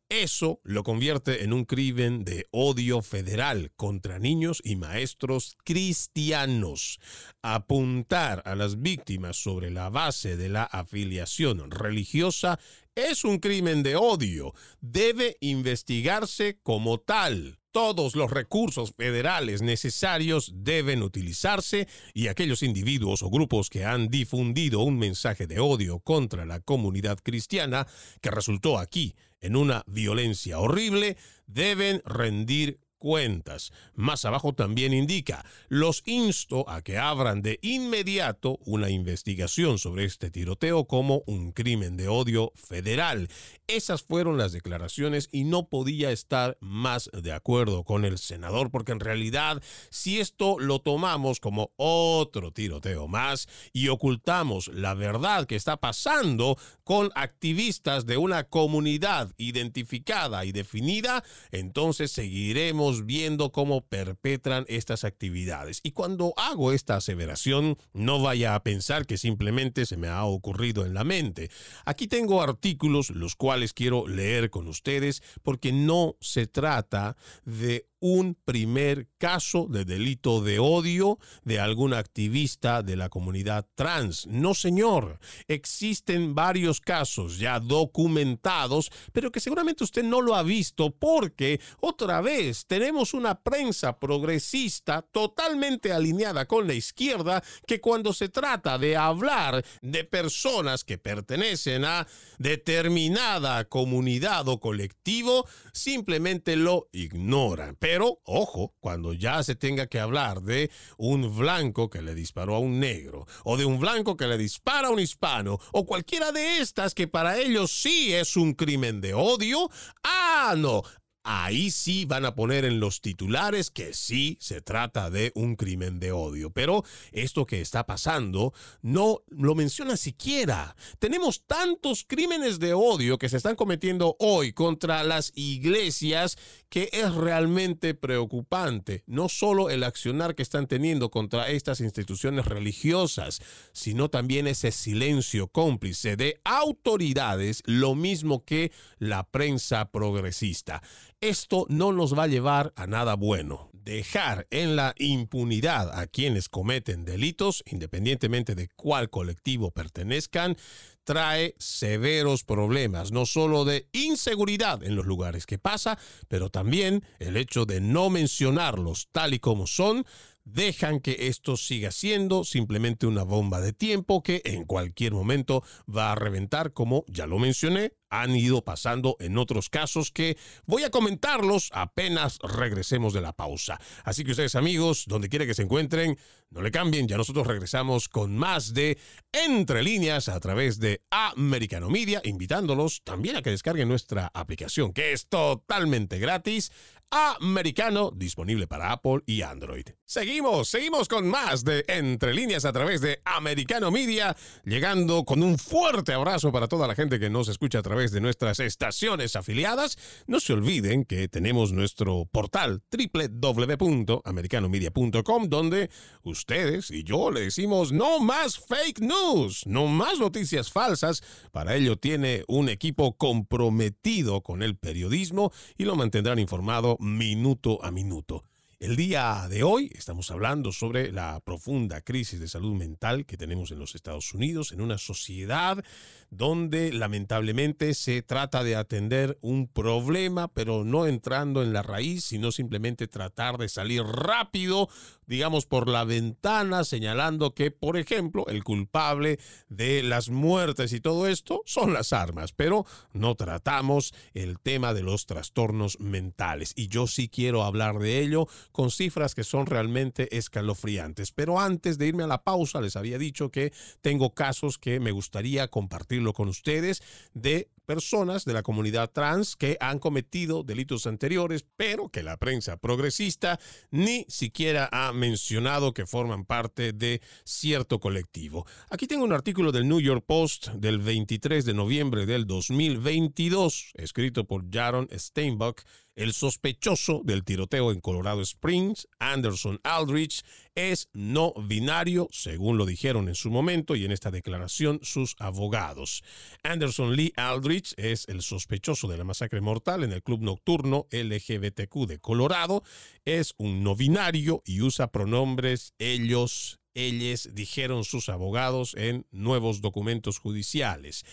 Eso 0.09 0.59
lo 0.65 0.83
convierte 0.83 1.45
en 1.45 1.53
un 1.53 1.63
crimen 1.63 2.25
de 2.25 2.45
odio 2.51 3.01
federal 3.01 3.71
contra 3.77 4.19
niños 4.19 4.61
y 4.61 4.75
maestros 4.75 5.55
cristianos. 5.63 6.99
Apuntar 7.41 8.43
a 8.45 8.55
las 8.55 8.81
víctimas 8.81 9.37
sobre 9.37 9.71
la 9.71 9.89
base 9.89 10.35
de 10.35 10.49
la 10.49 10.63
afiliación 10.63 11.71
religiosa 11.71 12.59
es 12.93 13.23
un 13.23 13.39
crimen 13.39 13.83
de 13.83 13.95
odio. 13.95 14.53
Debe 14.81 15.37
investigarse 15.39 16.59
como 16.61 16.99
tal. 16.99 17.60
Todos 17.71 18.17
los 18.17 18.29
recursos 18.29 18.91
federales 18.97 19.61
necesarios 19.61 20.51
deben 20.53 21.01
utilizarse 21.01 21.87
y 22.13 22.27
aquellos 22.27 22.63
individuos 22.63 23.23
o 23.23 23.29
grupos 23.29 23.69
que 23.69 23.85
han 23.85 24.09
difundido 24.09 24.81
un 24.81 24.99
mensaje 24.99 25.47
de 25.47 25.61
odio 25.61 25.99
contra 25.99 26.45
la 26.45 26.59
comunidad 26.59 27.19
cristiana 27.23 27.87
que 28.19 28.29
resultó 28.29 28.77
aquí 28.77 29.15
en 29.39 29.55
una 29.55 29.83
violencia 29.87 30.59
horrible 30.59 31.15
deben 31.47 32.01
rendir 32.03 32.80
cuentas. 33.01 33.73
Más 33.95 34.23
abajo 34.25 34.53
también 34.53 34.93
indica, 34.93 35.43
los 35.67 36.03
insto 36.05 36.69
a 36.69 36.83
que 36.83 36.99
abran 36.99 37.41
de 37.41 37.57
inmediato 37.63 38.59
una 38.63 38.91
investigación 38.91 39.79
sobre 39.79 40.05
este 40.05 40.29
tiroteo 40.29 40.85
como 40.85 41.23
un 41.25 41.51
crimen 41.51 41.97
de 41.97 42.07
odio 42.07 42.53
federal. 42.55 43.27
Esas 43.67 44.03
fueron 44.03 44.37
las 44.37 44.51
declaraciones 44.51 45.29
y 45.31 45.45
no 45.45 45.67
podía 45.67 46.11
estar 46.11 46.57
más 46.59 47.09
de 47.11 47.33
acuerdo 47.33 47.83
con 47.83 48.05
el 48.05 48.19
senador 48.19 48.69
porque 48.69 48.91
en 48.91 48.99
realidad 48.99 49.63
si 49.89 50.19
esto 50.19 50.59
lo 50.59 50.79
tomamos 50.79 51.39
como 51.39 51.71
otro 51.77 52.51
tiroteo 52.51 53.07
más 53.07 53.47
y 53.73 53.87
ocultamos 53.87 54.67
la 54.67 54.93
verdad 54.93 55.47
que 55.47 55.55
está 55.55 55.77
pasando 55.77 56.55
con 56.83 57.09
activistas 57.15 58.05
de 58.05 58.17
una 58.17 58.43
comunidad 58.43 59.33
identificada 59.37 60.45
y 60.45 60.51
definida, 60.51 61.23
entonces 61.51 62.11
seguiremos 62.11 62.90
viendo 63.05 63.51
cómo 63.51 63.81
perpetran 63.81 64.65
estas 64.67 65.03
actividades. 65.03 65.79
Y 65.83 65.91
cuando 65.91 66.33
hago 66.37 66.71
esta 66.71 66.95
aseveración, 66.95 67.77
no 67.93 68.21
vaya 68.21 68.55
a 68.55 68.63
pensar 68.63 69.05
que 69.05 69.17
simplemente 69.17 69.85
se 69.85 69.97
me 69.97 70.07
ha 70.07 70.23
ocurrido 70.25 70.85
en 70.85 70.93
la 70.93 71.03
mente. 71.03 71.49
Aquí 71.85 72.07
tengo 72.07 72.41
artículos 72.41 73.09
los 73.09 73.35
cuales 73.35 73.73
quiero 73.73 74.07
leer 74.07 74.49
con 74.49 74.67
ustedes 74.67 75.23
porque 75.43 75.71
no 75.71 76.17
se 76.19 76.47
trata 76.47 77.15
de 77.45 77.90
un 78.01 78.35
primer 78.35 79.07
caso 79.17 79.67
de 79.69 79.85
delito 79.85 80.41
de 80.41 80.59
odio 80.59 81.19
de 81.43 81.59
algún 81.59 81.93
activista 81.93 82.81
de 82.81 82.97
la 82.97 83.09
comunidad 83.09 83.67
trans. 83.75 84.27
No, 84.27 84.53
señor. 84.53 85.19
Existen 85.47 86.35
varios 86.35 86.81
casos 86.81 87.37
ya 87.37 87.59
documentados, 87.59 88.91
pero 89.13 89.31
que 89.31 89.39
seguramente 89.39 89.83
usted 89.83 90.03
no 90.03 90.19
lo 90.19 90.35
ha 90.35 90.43
visto 90.43 90.91
porque 90.91 91.61
otra 91.79 92.21
vez 92.21 92.65
tenemos 92.65 93.13
una 93.13 93.41
prensa 93.41 93.99
progresista 93.99 95.03
totalmente 95.03 95.93
alineada 95.93 96.47
con 96.47 96.67
la 96.67 96.73
izquierda 96.73 97.43
que 97.67 97.79
cuando 97.79 98.13
se 98.13 98.29
trata 98.29 98.79
de 98.79 98.97
hablar 98.97 99.63
de 99.81 100.03
personas 100.03 100.83
que 100.83 100.97
pertenecen 100.97 101.85
a 101.85 102.07
determinada 102.39 103.63
comunidad 103.65 104.47
o 104.47 104.59
colectivo, 104.59 105.47
simplemente 105.73 106.55
lo 106.55 106.89
ignoran. 106.91 107.75
Ojo, 107.99 108.73
cuando 108.79 109.13
ya 109.13 109.43
se 109.43 109.55
tenga 109.55 109.87
que 109.87 109.99
hablar 109.99 110.41
de 110.41 110.71
un 110.97 111.37
blanco 111.37 111.89
que 111.89 112.01
le 112.01 112.15
disparó 112.15 112.55
a 112.55 112.59
un 112.59 112.79
negro, 112.79 113.25
o 113.43 113.57
de 113.57 113.65
un 113.65 113.79
blanco 113.79 114.15
que 114.15 114.27
le 114.27 114.37
dispara 114.37 114.87
a 114.87 114.91
un 114.91 114.99
hispano, 114.99 115.59
o 115.73 115.85
cualquiera 115.85 116.31
de 116.31 116.59
estas 116.59 116.93
que 116.93 117.07
para 117.07 117.37
ellos 117.37 117.71
sí 117.71 118.13
es 118.13 118.37
un 118.37 118.53
crimen 118.53 119.01
de 119.01 119.13
odio, 119.13 119.69
ah, 120.03 120.53
no, 120.57 120.83
ahí 121.23 121.71
sí 121.71 122.05
van 122.05 122.25
a 122.25 122.35
poner 122.35 122.65
en 122.65 122.79
los 122.79 123.01
titulares 123.01 123.71
que 123.71 123.93
sí 123.93 124.37
se 124.39 124.61
trata 124.61 125.09
de 125.09 125.31
un 125.35 125.55
crimen 125.55 125.99
de 125.99 126.11
odio. 126.11 126.51
Pero 126.51 126.83
esto 127.11 127.45
que 127.45 127.61
está 127.61 127.85
pasando 127.85 128.53
no 128.81 129.21
lo 129.27 129.55
menciona 129.55 129.97
siquiera. 129.97 130.75
Tenemos 130.99 131.43
tantos 131.45 132.05
crímenes 132.07 132.59
de 132.59 132.73
odio 132.73 133.17
que 133.17 133.29
se 133.29 133.37
están 133.37 133.55
cometiendo 133.55 134.15
hoy 134.19 134.53
contra 134.53 135.03
las 135.03 135.31
iglesias 135.35 136.37
que 136.69 136.89
es 136.93 137.13
realmente 137.13 137.93
preocupante. 137.93 139.03
No 139.05 139.29
solo 139.29 139.69
el 139.69 139.83
accionar 139.83 140.35
que 140.35 140.43
están 140.43 140.67
teniendo 140.67 141.11
contra 141.11 141.49
estas 141.49 141.81
instituciones 141.81 142.45
religiosas, 142.45 143.41
sino 143.73 144.09
también 144.09 144.47
ese 144.47 144.71
silencio 144.71 145.47
cómplice 145.47 146.15
de 146.15 146.39
autoridades, 146.45 147.61
lo 147.65 147.95
mismo 147.95 148.45
que 148.45 148.71
la 148.99 149.29
prensa 149.29 149.91
progresista 149.91 150.81
esto 151.21 151.67
no 151.69 151.91
nos 151.91 152.17
va 152.17 152.23
a 152.23 152.27
llevar 152.27 152.73
a 152.75 152.87
nada 152.87 153.15
bueno. 153.15 153.69
Dejar 153.73 154.47
en 154.51 154.75
la 154.75 154.93
impunidad 154.97 155.99
a 155.99 156.05
quienes 156.05 156.49
cometen 156.49 157.05
delitos, 157.05 157.63
independientemente 157.65 158.53
de 158.53 158.67
cuál 158.75 159.09
colectivo 159.09 159.71
pertenezcan, 159.71 160.55
trae 161.03 161.55
severos 161.57 162.43
problemas, 162.43 163.11
no 163.11 163.25
solo 163.25 163.65
de 163.65 163.87
inseguridad 163.91 164.83
en 164.83 164.95
los 164.95 165.05
lugares 165.05 165.45
que 165.45 165.57
pasa, 165.57 165.97
pero 166.27 166.49
también 166.49 167.03
el 167.19 167.37
hecho 167.37 167.65
de 167.65 167.81
no 167.81 168.09
mencionarlos 168.09 169.09
tal 169.11 169.33
y 169.33 169.39
como 169.39 169.65
son, 169.65 170.05
dejan 170.43 170.99
que 170.99 171.27
esto 171.27 171.57
siga 171.57 171.91
siendo 171.91 172.43
simplemente 172.43 173.07
una 173.07 173.23
bomba 173.23 173.61
de 173.61 173.73
tiempo 173.73 174.21
que 174.21 174.41
en 174.45 174.65
cualquier 174.65 175.13
momento 175.13 175.63
va 175.93 176.11
a 176.11 176.15
reventar, 176.15 176.73
como 176.73 177.03
ya 177.07 177.25
lo 177.25 177.39
mencioné, 177.39 177.93
han 178.11 178.35
ido 178.35 178.63
pasando 178.63 179.15
en 179.19 179.37
otros 179.37 179.69
casos 179.69 180.11
que 180.11 180.37
voy 180.65 180.83
a 180.83 180.91
comentarlos 180.91 181.69
apenas 181.73 182.37
regresemos 182.39 183.13
de 183.13 183.21
la 183.21 183.33
pausa. 183.33 183.79
Así 184.03 184.23
que 184.23 184.31
ustedes 184.31 184.55
amigos, 184.55 185.05
donde 185.07 185.29
quiera 185.29 185.47
que 185.47 185.55
se 185.55 185.63
encuentren, 185.63 186.17
no 186.51 186.61
le 186.61 186.69
cambien, 186.69 187.07
ya 187.07 187.17
nosotros 187.17 187.47
regresamos 187.47 188.09
con 188.09 188.37
más 188.37 188.73
de 188.73 188.97
Entre 189.31 189.81
líneas 189.81 190.27
a 190.27 190.39
través 190.39 190.79
de 190.79 191.01
Americano 191.09 191.89
Media, 191.89 192.21
invitándolos 192.25 193.01
también 193.03 193.37
a 193.37 193.41
que 193.41 193.49
descarguen 193.49 193.87
nuestra 193.87 194.29
aplicación 194.33 194.91
que 194.91 195.13
es 195.13 195.27
totalmente 195.27 196.19
gratis 196.19 196.71
americano 197.11 198.11
disponible 198.15 198.67
para 198.67 198.91
Apple 198.91 199.21
y 199.25 199.41
Android. 199.41 199.85
Seguimos, 200.05 200.69
seguimos 200.69 201.07
con 201.07 201.27
más 201.27 201.63
de 201.63 201.83
Entre 201.87 202.33
líneas 202.33 202.65
a 202.65 202.71
través 202.71 203.01
de 203.01 203.21
Americano 203.25 203.91
Media, 203.91 204.35
llegando 204.63 205.25
con 205.25 205.43
un 205.43 205.57
fuerte 205.57 206.13
abrazo 206.13 206.51
para 206.51 206.67
toda 206.67 206.87
la 206.87 206.95
gente 206.95 207.19
que 207.19 207.29
nos 207.29 207.49
escucha 207.49 207.79
a 207.79 207.83
través 207.83 208.00
de 208.09 208.21
nuestras 208.21 208.59
estaciones 208.59 209.35
afiliadas, 209.35 209.99
no 210.25 210.39
se 210.39 210.53
olviden 210.53 211.05
que 211.05 211.27
tenemos 211.27 211.73
nuestro 211.73 212.25
portal 212.31 212.81
www.americanomedia.com 212.91 215.47
donde 215.47 215.91
ustedes 216.23 216.89
y 216.89 217.03
yo 217.03 217.29
le 217.29 217.41
decimos 217.41 217.91
no 217.91 218.19
más 218.19 218.57
fake 218.57 219.01
news, 219.01 219.67
no 219.67 219.85
más 219.85 220.17
noticias 220.17 220.71
falsas. 220.71 221.21
Para 221.51 221.75
ello 221.75 221.97
tiene 221.97 222.43
un 222.47 222.69
equipo 222.69 223.15
comprometido 223.17 224.41
con 224.41 224.63
el 224.63 224.77
periodismo 224.77 225.51
y 225.77 225.85
lo 225.85 225.95
mantendrán 225.95 226.39
informado 226.39 226.97
minuto 226.99 227.83
a 227.83 227.91
minuto. 227.91 228.43
El 228.81 228.95
día 228.95 229.45
de 229.47 229.61
hoy 229.61 229.91
estamos 229.93 230.31
hablando 230.31 230.71
sobre 230.71 231.11
la 231.11 231.39
profunda 231.41 232.01
crisis 232.01 232.39
de 232.39 232.47
salud 232.47 232.73
mental 232.73 233.27
que 233.27 233.37
tenemos 233.37 233.69
en 233.69 233.77
los 233.77 233.93
Estados 233.93 234.33
Unidos, 234.33 234.71
en 234.71 234.81
una 234.81 234.97
sociedad 234.97 235.85
donde 236.31 236.91
lamentablemente 236.91 237.93
se 237.93 238.23
trata 238.23 238.63
de 238.63 238.75
atender 238.75 239.37
un 239.41 239.67
problema, 239.67 240.47
pero 240.47 240.83
no 240.83 241.05
entrando 241.05 241.61
en 241.61 241.73
la 241.73 241.83
raíz, 241.83 242.23
sino 242.23 242.51
simplemente 242.51 243.07
tratar 243.07 243.59
de 243.59 243.69
salir 243.69 244.01
rápido, 244.01 244.89
digamos, 245.27 245.67
por 245.67 245.87
la 245.87 246.03
ventana, 246.05 246.83
señalando 246.83 247.53
que, 247.53 247.69
por 247.69 247.97
ejemplo, 247.97 248.47
el 248.47 248.63
culpable 248.63 249.39
de 249.69 250.01
las 250.01 250.29
muertes 250.29 250.93
y 250.93 251.01
todo 251.01 251.27
esto 251.27 251.61
son 251.65 251.93
las 251.93 252.13
armas, 252.13 252.53
pero 252.53 252.85
no 253.13 253.35
tratamos 253.35 254.13
el 254.33 254.57
tema 254.57 254.93
de 254.93 255.03
los 255.03 255.25
trastornos 255.25 255.99
mentales. 255.99 256.73
Y 256.77 256.87
yo 256.87 257.07
sí 257.07 257.27
quiero 257.27 257.63
hablar 257.63 257.99
de 257.99 258.21
ello 258.21 258.47
con 258.71 258.91
cifras 258.91 259.35
que 259.35 259.43
son 259.43 259.65
realmente 259.65 260.37
escalofriantes. 260.37 261.31
Pero 261.31 261.59
antes 261.59 261.97
de 261.97 262.07
irme 262.07 262.23
a 262.23 262.27
la 262.27 262.43
pausa, 262.43 262.79
les 262.79 262.95
había 262.95 263.17
dicho 263.17 263.51
que 263.51 263.73
tengo 264.01 264.33
casos 264.33 264.77
que 264.77 264.99
me 264.99 265.11
gustaría 265.11 265.67
compartir 265.67 266.21
con 266.33 266.49
ustedes 266.49 267.01
de 267.33 267.69
personas 267.85 268.45
de 268.45 268.53
la 268.53 268.63
comunidad 268.63 269.11
trans 269.11 269.55
que 269.55 269.75
han 269.81 269.99
cometido 269.99 270.63
delitos 270.63 271.07
anteriores, 271.07 271.65
pero 271.75 272.09
que 272.09 272.23
la 272.23 272.37
prensa 272.37 272.77
progresista 272.77 273.59
ni 273.89 274.25
siquiera 274.29 274.87
ha 274.91 275.11
mencionado 275.11 275.93
que 275.93 276.05
forman 276.05 276.45
parte 276.45 276.93
de 276.93 277.21
cierto 277.43 277.99
colectivo. 277.99 278.65
Aquí 278.89 279.07
tengo 279.07 279.25
un 279.25 279.33
artículo 279.33 279.71
del 279.71 279.89
New 279.89 279.99
York 279.99 280.23
Post 280.25 280.69
del 280.69 280.99
23 280.99 281.65
de 281.65 281.73
noviembre 281.73 282.25
del 282.25 282.45
2022, 282.45 283.91
escrito 283.95 284.45
por 284.45 284.69
Jaron 284.71 285.09
Steinbuck, 285.11 285.81
el 286.15 286.33
sospechoso 286.33 287.21
del 287.23 287.43
tiroteo 287.43 287.91
en 287.91 288.01
Colorado 288.01 288.41
Springs, 288.41 289.07
Anderson 289.19 289.79
Aldrich, 289.83 290.43
es 290.75 291.09
no 291.13 291.53
binario, 291.53 292.27
según 292.31 292.77
lo 292.77 292.85
dijeron 292.85 293.27
en 293.27 293.35
su 293.35 293.49
momento 293.49 293.95
y 293.95 294.05
en 294.05 294.11
esta 294.11 294.31
declaración 294.31 294.99
sus 295.03 295.35
abogados. 295.39 296.23
Anderson 296.63 297.15
Lee 297.15 297.33
Aldrich 297.35 297.93
es 297.97 298.27
el 298.27 298.41
sospechoso 298.41 299.07
de 299.07 299.17
la 299.17 299.23
masacre 299.23 299.61
mortal 299.61 300.03
en 300.03 300.11
el 300.11 300.23
club 300.23 300.41
nocturno 300.41 301.07
LGBTQ 301.11 302.07
de 302.07 302.19
Colorado, 302.19 302.83
es 303.25 303.53
un 303.57 303.83
no 303.83 303.95
binario 303.95 304.61
y 304.65 304.81
usa 304.81 305.11
pronombres 305.11 305.93
ellos, 305.99 306.79
ellos, 306.93 307.49
dijeron 307.53 308.03
sus 308.03 308.29
abogados 308.29 308.95
en 308.97 309.25
nuevos 309.31 309.81
documentos 309.81 310.39
judiciales. 310.39 311.25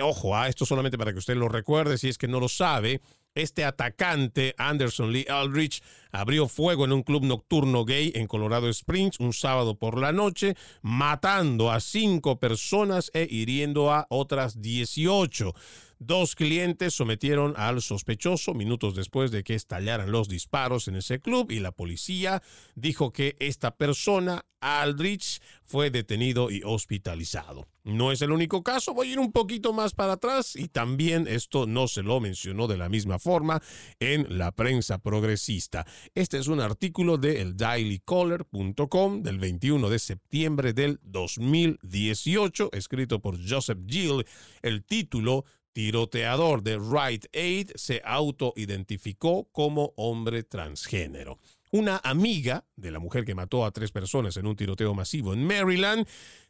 Ojo, 0.00 0.34
a 0.34 0.44
ah, 0.44 0.48
esto 0.48 0.66
solamente 0.66 0.98
para 0.98 1.12
que 1.12 1.18
usted 1.18 1.36
lo 1.36 1.48
recuerde, 1.48 1.98
si 1.98 2.08
es 2.08 2.16
que 2.16 2.28
no 2.28 2.40
lo 2.40 2.48
sabe, 2.48 3.00
este 3.34 3.64
atacante, 3.64 4.54
Anderson 4.58 5.12
Lee 5.12 5.26
Aldrich, 5.28 5.82
abrió 6.10 6.48
fuego 6.48 6.84
en 6.84 6.92
un 6.92 7.02
club 7.02 7.24
nocturno 7.24 7.84
gay 7.84 8.12
en 8.14 8.26
Colorado 8.26 8.68
Springs 8.68 9.20
un 9.20 9.32
sábado 9.32 9.78
por 9.78 9.98
la 9.98 10.12
noche, 10.12 10.56
matando 10.82 11.70
a 11.70 11.80
cinco 11.80 12.40
personas 12.40 13.10
e 13.14 13.26
hiriendo 13.30 13.92
a 13.92 14.06
otras 14.08 14.60
18. 14.60 15.54
Dos 16.02 16.34
clientes 16.34 16.94
sometieron 16.94 17.52
al 17.58 17.82
sospechoso 17.82 18.54
minutos 18.54 18.94
después 18.94 19.30
de 19.30 19.44
que 19.44 19.54
estallaran 19.54 20.10
los 20.10 20.30
disparos 20.30 20.88
en 20.88 20.94
ese 20.94 21.20
club 21.20 21.50
y 21.50 21.60
la 21.60 21.72
policía 21.72 22.42
dijo 22.74 23.12
que 23.12 23.36
esta 23.38 23.76
persona, 23.76 24.46
Aldrich, 24.60 25.42
fue 25.62 25.90
detenido 25.90 26.50
y 26.50 26.62
hospitalizado. 26.64 27.68
No 27.84 28.12
es 28.12 28.22
el 28.22 28.30
único 28.30 28.62
caso, 28.62 28.94
voy 28.94 29.08
a 29.08 29.12
ir 29.12 29.18
un 29.18 29.30
poquito 29.30 29.74
más 29.74 29.92
para 29.92 30.14
atrás 30.14 30.56
y 30.56 30.68
también 30.68 31.26
esto 31.28 31.66
no 31.66 31.86
se 31.86 32.02
lo 32.02 32.18
mencionó 32.18 32.66
de 32.66 32.78
la 32.78 32.88
misma 32.88 33.18
forma 33.18 33.60
en 34.00 34.38
la 34.38 34.52
prensa 34.52 34.98
progresista. 34.98 35.86
Este 36.14 36.38
es 36.38 36.48
un 36.48 36.60
artículo 36.60 37.18
de 37.18 37.42
el 37.42 37.58
dailycaller.com 37.58 39.22
del 39.22 39.38
21 39.38 39.90
de 39.90 39.98
septiembre 39.98 40.72
del 40.72 40.98
2018, 41.02 42.70
escrito 42.72 43.20
por 43.20 43.38
Joseph 43.46 43.80
Gill. 43.86 44.24
El 44.62 44.82
título 44.84 45.44
tiroteador 45.80 46.62
de 46.62 46.78
Right 46.78 47.24
Aid 47.32 47.70
se 47.74 48.02
autoidentificó 48.04 49.48
como 49.50 49.94
hombre 49.96 50.42
transgénero. 50.42 51.38
Una 51.70 52.02
amiga 52.04 52.66
de 52.76 52.90
la 52.90 52.98
mujer 52.98 53.24
que 53.24 53.34
mató 53.34 53.64
a 53.64 53.70
tres 53.70 53.90
personas 53.90 54.36
en 54.36 54.46
un 54.46 54.56
tiroteo 54.56 54.92
masivo 54.92 55.32
en 55.32 55.46
Maryland 55.46 56.06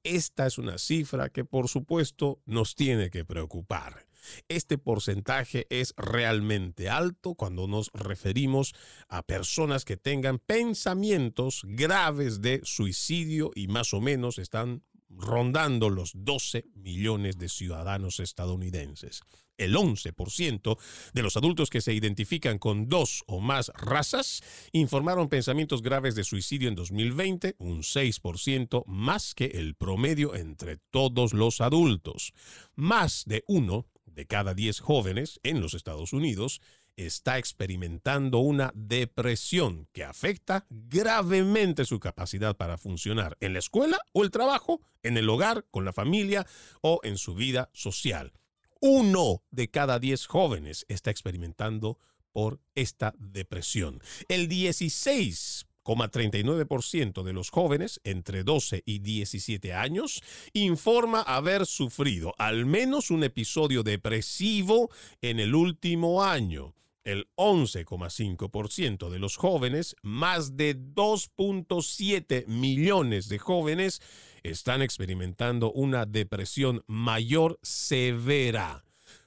Esta 0.03 0.47
es 0.47 0.59
una 0.59 0.79
cifra 0.79 1.29
que 1.31 1.45
por 1.45 1.69
supuesto 1.69 2.41
nos 2.45 2.75
tiene 2.75 3.11
que 3.11 3.25
preocupar. 3.25 4.07
Este 4.49 4.79
porcentaje 4.79 5.67
es 5.71 5.95
realmente 5.97 6.89
alto 6.89 7.35
cuando 7.35 7.67
nos 7.67 7.91
referimos 7.93 8.75
a 9.09 9.23
personas 9.23 9.85
que 9.85 9.97
tengan 9.97 10.39
pensamientos 10.39 11.63
graves 11.65 12.41
de 12.41 12.61
suicidio 12.65 13.51
y 13.55 13.69
más 13.69 13.95
o 13.95 14.01
menos 14.01 14.39
están 14.39 14.83
rondando 15.17 15.91
los 15.91 16.13
12 16.15 16.67
millones 16.75 17.39
de 17.39 17.49
ciudadanos 17.49 18.21
estadounidenses. 18.21 19.21
El 19.57 19.77
11% 19.77 20.79
de 21.13 21.23
los 21.23 21.37
adultos 21.37 21.71
que 21.71 21.81
se 21.81 21.95
identifican 21.95 22.59
con 22.59 22.89
dos 22.89 23.23
o 23.29 23.41
más 23.41 23.71
razas 23.77 24.43
informaron 24.73 25.29
pensamientos 25.29 25.81
graves 25.81 26.17
de 26.17 26.25
suicidio 26.25 26.69
en 26.69 26.75
2020, 26.75 27.55
un 27.59 27.83
6% 27.83 28.85
más 28.87 29.35
que 29.35 29.47
el 29.47 29.77
promedio 29.77 30.35
entre 30.35 30.79
todos 30.91 31.35
los 31.35 31.61
adultos. 31.61 32.33
Más 32.75 33.25
de 33.27 33.45
uno 33.47 33.87
de 34.15 34.27
cada 34.27 34.55
10 34.55 34.81
jóvenes 34.81 35.41
en 35.43 35.61
los 35.61 35.75
Estados 35.75 36.13
Unidos 36.13 36.61
está 36.97 37.39
experimentando 37.39 38.39
una 38.39 38.73
depresión 38.75 39.89
que 39.93 40.05
afecta 40.05 40.67
gravemente 40.71 41.85
su 41.85 41.99
capacidad 41.99 42.57
para 42.57 42.79
funcionar 42.79 43.37
en 43.41 43.53
la 43.53 43.59
escuela 43.59 43.99
o 44.13 44.23
el 44.23 44.31
trabajo, 44.31 44.81
en 45.03 45.17
el 45.17 45.29
hogar, 45.29 45.67
con 45.71 45.85
la 45.85 45.93
familia 45.93 46.47
o 46.81 47.01
en 47.03 47.19
su 47.19 47.35
vida 47.35 47.71
social. 47.73 48.33
Uno 48.81 49.43
de 49.51 49.71
cada 49.71 49.99
10 49.99 50.27
jóvenes 50.27 50.85
está 50.89 51.11
experimentando 51.11 51.99
por 52.33 52.61
esta 52.75 53.15
depresión. 53.19 54.01
El 54.29 54.49
16 54.49 55.67
39% 55.85 57.23
de 57.23 57.33
los 57.33 57.51
jóvenes 57.51 58.01
entre 58.05 58.43
12 58.43 58.83
y 58.85 58.99
17 58.99 59.75
años 59.75 60.23
informa 60.53 61.23
haber 61.23 61.67
sufrido 61.67 62.35
al 62.39 62.67
menos 62.67 63.11
un 63.11 63.25
episodio 63.25 63.83
depresivo 63.83 64.91
en 65.23 65.41
el 65.41 65.55
último 65.55 66.25
año. 66.25 66.75
El 67.05 67.29
11,5% 67.37 69.11
de 69.11 69.19
los 69.19 69.37
jóvenes, 69.37 69.95
más 70.01 70.57
de 70.57 70.75
2.7 70.75 72.47
millones 72.47 73.29
de 73.29 73.39
jóvenes, 73.39 74.01
están 74.43 74.81
experimentando 74.81 75.71
una 75.71 76.07
depresión 76.07 76.83
mayor 76.87 77.59
severa. 77.63 78.85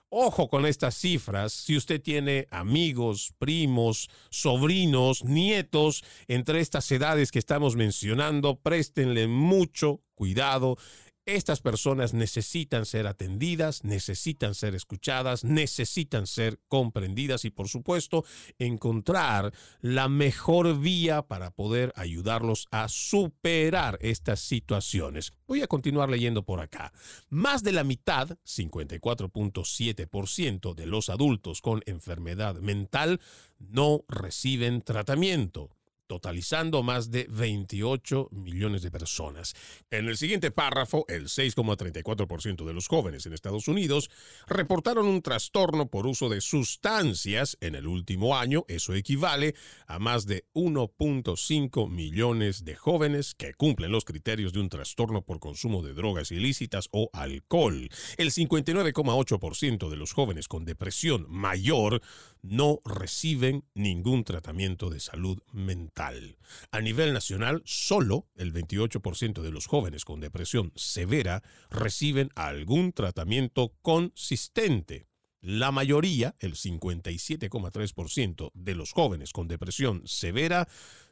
Ojo 0.09 0.47
con 0.47 0.65
estas 0.65 0.95
cifras. 0.95 1.51
Si 1.51 1.75
usted 1.75 2.01
tiene 2.01 2.47
amigos, 2.49 3.33
primos, 3.37 4.09
sobrinos, 4.29 5.25
nietos 5.25 6.03
entre 6.29 6.61
estas 6.61 6.89
edades 6.91 7.29
que 7.29 7.39
estamos 7.39 7.75
mencionando, 7.75 8.57
préstenle 8.57 9.27
mucho 9.27 10.01
cuidado 10.15 10.77
estas 11.27 11.61
personas 11.61 12.13
necesitan 12.13 12.85
ser 12.85 13.05
atendidas, 13.05 13.83
necesitan 13.83 14.55
ser 14.55 14.73
escuchadas, 14.75 15.43
necesitan 15.43 16.25
ser 16.25 16.61
comprendidas 16.69 17.43
y 17.45 17.49
por 17.49 17.67
supuesto 17.67 18.23
encontrar 18.57 19.53
la 19.81 20.07
mejor 20.07 20.79
vía 20.79 21.21
para 21.21 21.51
poder 21.51 21.91
ayudarlos 21.95 22.69
a 22.71 22.87
superar 22.87 23.97
estas 24.01 24.39
situaciones. 24.39 25.33
Voy 25.47 25.61
a 25.61 25.67
continuar 25.67 26.09
leyendo 26.09 26.43
por 26.43 26.61
acá. 26.61 26.93
Más 27.29 27.61
de 27.61 27.73
la 27.73 27.83
mitad, 27.83 28.37
54.7% 28.45 30.73
de 30.73 30.85
los 30.85 31.09
adultos 31.09 31.61
con 31.61 31.81
enfermedad 31.85 32.55
mental 32.55 33.19
no 33.59 34.05
reciben 34.07 34.81
tratamiento 34.81 35.76
totalizando 36.07 36.83
más 36.83 37.11
de 37.11 37.27
28 37.29 38.29
millones 38.31 38.81
de 38.81 38.91
personas. 38.91 39.53
En 39.91 40.07
el 40.07 40.17
siguiente 40.17 40.51
párrafo, 40.51 41.05
el 41.07 41.25
6,34% 41.25 42.65
de 42.65 42.73
los 42.73 42.87
jóvenes 42.87 43.25
en 43.25 43.33
Estados 43.33 43.67
Unidos 43.67 44.09
reportaron 44.47 45.07
un 45.07 45.21
trastorno 45.21 45.87
por 45.89 46.07
uso 46.07 46.29
de 46.29 46.41
sustancias 46.41 47.57
en 47.61 47.75
el 47.75 47.87
último 47.87 48.37
año. 48.37 48.65
Eso 48.67 48.93
equivale 48.93 49.55
a 49.85 49.99
más 49.99 50.25
de 50.25 50.45
1.5 50.53 51.89
millones 51.89 52.65
de 52.65 52.75
jóvenes 52.75 53.35
que 53.35 53.53
cumplen 53.53 53.91
los 53.91 54.05
criterios 54.05 54.53
de 54.53 54.59
un 54.59 54.69
trastorno 54.69 55.21
por 55.21 55.39
consumo 55.39 55.81
de 55.81 55.93
drogas 55.93 56.31
ilícitas 56.31 56.87
o 56.91 57.09
alcohol. 57.13 57.89
El 58.17 58.31
59,8% 58.31 59.89
de 59.89 59.97
los 59.97 60.13
jóvenes 60.13 60.47
con 60.47 60.65
depresión 60.65 61.25
mayor 61.29 62.01
no 62.41 62.79
reciben 62.85 63.65
ningún 63.73 64.23
tratamiento 64.23 64.89
de 64.89 64.99
salud 64.99 65.39
mental. 65.51 66.37
A 66.71 66.81
nivel 66.81 67.13
nacional, 67.13 67.61
solo 67.65 68.27
el 68.35 68.53
28% 68.53 69.41
de 69.41 69.51
los 69.51 69.67
jóvenes 69.67 70.05
con 70.05 70.19
depresión 70.19 70.71
severa 70.75 71.43
reciben 71.69 72.29
algún 72.35 72.93
tratamiento 72.93 73.73
consistente. 73.81 75.07
La 75.41 75.71
mayoría, 75.71 76.35
el 76.39 76.55
57,3% 76.55 78.51
de 78.53 78.75
los 78.75 78.91
jóvenes 78.91 79.31
con 79.31 79.47
depresión 79.47 80.01
severa, 80.05 80.67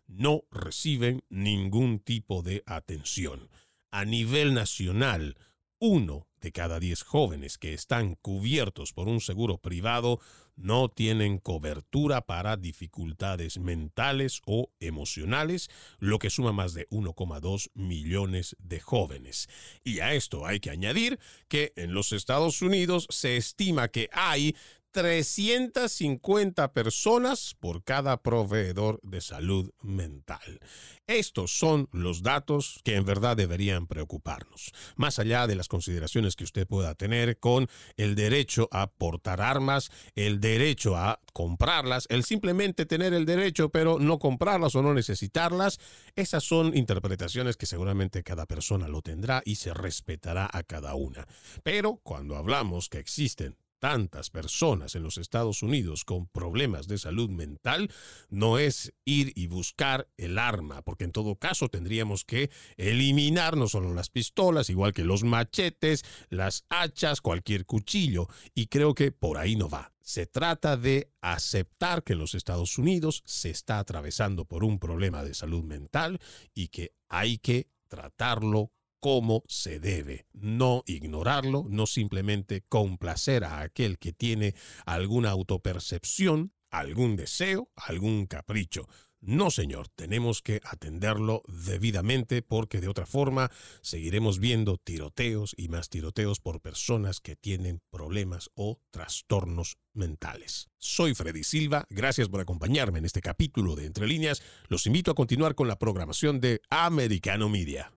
no 0.07 0.43
reciben 0.51 1.23
ningún 1.29 1.99
tipo 1.99 2.41
de 2.41 2.63
atención. 2.65 3.49
A 3.91 4.03
nivel 4.03 4.53
nacional, 4.53 5.37
uno 5.79 6.27
de 6.45 6.51
cada 6.51 6.79
diez 6.79 7.01
jóvenes 7.01 7.57
que 7.57 7.73
están 7.73 8.13
cubiertos 8.21 8.93
por 8.93 9.07
un 9.07 9.19
seguro 9.19 9.57
privado 9.57 10.19
no 10.55 10.89
tienen 10.89 11.39
cobertura 11.39 12.21
para 12.21 12.55
dificultades 12.55 13.57
mentales 13.57 14.43
o 14.45 14.69
emocionales, 14.79 15.69
lo 15.97 16.19
que 16.19 16.29
suma 16.29 16.51
más 16.51 16.75
de 16.75 16.87
1,2 16.89 17.71
millones 17.73 18.55
de 18.59 18.79
jóvenes. 18.79 19.49
Y 19.83 20.01
a 20.01 20.13
esto 20.13 20.45
hay 20.45 20.59
que 20.59 20.69
añadir 20.69 21.19
que 21.47 21.73
en 21.77 21.95
los 21.95 22.11
Estados 22.11 22.61
Unidos 22.61 23.07
se 23.09 23.37
estima 23.37 23.87
que 23.87 24.07
hay 24.13 24.55
350 24.95 26.71
personas 26.71 27.53
por 27.59 27.83
cada 27.83 28.23
proveedor 28.23 29.01
de 29.03 29.19
salud 29.19 29.71
mental. 29.83 30.61
Estos 31.05 31.51
son 31.51 31.89
los 31.91 32.23
datos 32.23 32.79
que 32.85 32.95
en 32.95 33.03
verdad 33.03 33.35
deberían 33.35 33.87
preocuparnos, 33.87 34.71
más 34.95 35.19
allá 35.19 35.47
de 35.47 35.55
las 35.55 35.67
consideraciones 35.67 36.37
que 36.37 36.45
usted 36.45 36.65
pueda 36.65 36.95
tener 36.95 37.37
con 37.39 37.67
el 37.97 38.15
derecho 38.15 38.69
a 38.71 38.87
portar 38.89 39.41
armas, 39.41 39.91
el 40.15 40.39
derecho 40.39 40.95
a 40.95 41.19
comprarlas, 41.33 42.07
el 42.09 42.23
simplemente 42.23 42.85
tener 42.85 43.13
el 43.13 43.25
derecho 43.25 43.67
pero 43.67 43.99
no 43.99 44.17
comprarlas 44.17 44.75
o 44.75 44.81
no 44.81 44.93
necesitarlas. 44.93 45.77
Esas 46.15 46.45
son 46.45 46.73
interpretaciones 46.73 47.57
que 47.57 47.65
seguramente 47.65 48.23
cada 48.23 48.45
persona 48.45 48.87
lo 48.87 49.01
tendrá 49.01 49.41
y 49.43 49.55
se 49.55 49.73
respetará 49.73 50.49
a 50.53 50.63
cada 50.63 50.95
una. 50.95 51.27
Pero 51.63 51.97
cuando 51.97 52.37
hablamos 52.37 52.87
que 52.87 52.99
existen 52.99 53.57
tantas 53.85 54.31
personas 54.31 54.95
en 54.95 55.03
los 55.03 55.19
Estados 55.19 55.61
Unidos 55.61 56.05
con 56.05 56.25
problemas 56.25 56.87
de 56.87 56.97
salud 56.97 57.29
mental 57.29 57.91
no 58.29 58.57
es 58.57 58.95
ir 59.05 59.31
y 59.35 59.45
buscar 59.45 60.07
el 60.17 60.39
arma, 60.39 60.81
porque 60.81 61.03
en 61.03 61.11
todo 61.11 61.35
caso 61.35 61.69
tendríamos 61.69 62.25
que 62.25 62.49
eliminar 62.77 63.55
no 63.55 63.67
solo 63.67 63.93
las 63.93 64.09
pistolas, 64.09 64.71
igual 64.71 64.91
que 64.91 65.03
los 65.03 65.23
machetes, 65.23 66.03
las 66.31 66.65
hachas, 66.69 67.21
cualquier 67.21 67.67
cuchillo, 67.67 68.27
y 68.55 68.69
creo 68.69 68.95
que 68.95 69.11
por 69.11 69.37
ahí 69.37 69.55
no 69.55 69.69
va. 69.69 69.93
Se 70.01 70.25
trata 70.25 70.77
de 70.77 71.11
aceptar 71.21 72.01
que 72.01 72.15
los 72.15 72.33
Estados 72.33 72.79
Unidos 72.79 73.21
se 73.23 73.51
está 73.51 73.77
atravesando 73.77 74.45
por 74.45 74.63
un 74.63 74.79
problema 74.79 75.23
de 75.23 75.35
salud 75.35 75.63
mental 75.63 76.19
y 76.55 76.69
que 76.69 76.95
hay 77.07 77.37
que 77.37 77.69
tratarlo 77.87 78.71
como 78.99 79.43
se 79.47 79.79
debe, 79.79 80.25
no 80.33 80.83
ignorarlo, 80.85 81.65
no 81.69 81.85
simplemente 81.85 82.63
complacer 82.67 83.43
a 83.43 83.61
aquel 83.61 83.97
que 83.97 84.13
tiene 84.13 84.55
alguna 84.85 85.31
autopercepción, 85.31 86.53
algún 86.71 87.15
deseo, 87.15 87.69
algún 87.75 88.25
capricho. 88.25 88.87
No, 89.21 89.49
señor, 89.49 89.87
tenemos 89.87 90.43
que 90.43 90.61
atenderlo 90.63 91.41
debidamente 91.47 92.43
porque 92.43 92.79
de 92.79 92.87
otra 92.87 93.07
forma 93.07 93.49
seguiremos 93.81 94.37
viendo 94.37 94.77
tiroteos 94.77 95.55
y 95.57 95.67
más 95.67 95.89
tiroteos 95.89 96.39
por 96.39 96.61
personas 96.61 97.21
que 97.21 97.35
tienen 97.35 97.81
problemas 97.89 98.51
o 98.53 98.79
trastornos 98.91 99.77
mentales. 99.93 100.69
Soy 100.77 101.15
Freddy 101.15 101.43
Silva, 101.43 101.87
gracias 101.89 102.29
por 102.29 102.39
acompañarme 102.39 102.99
en 102.99 103.05
este 103.05 103.21
capítulo 103.21 103.75
de 103.75 103.87
Entre 103.87 104.05
líneas. 104.05 104.43
Los 104.67 104.85
invito 104.85 105.09
a 105.09 105.15
continuar 105.15 105.55
con 105.55 105.67
la 105.67 105.79
programación 105.79 106.39
de 106.39 106.61
Americano 106.69 107.49
Media. 107.49 107.91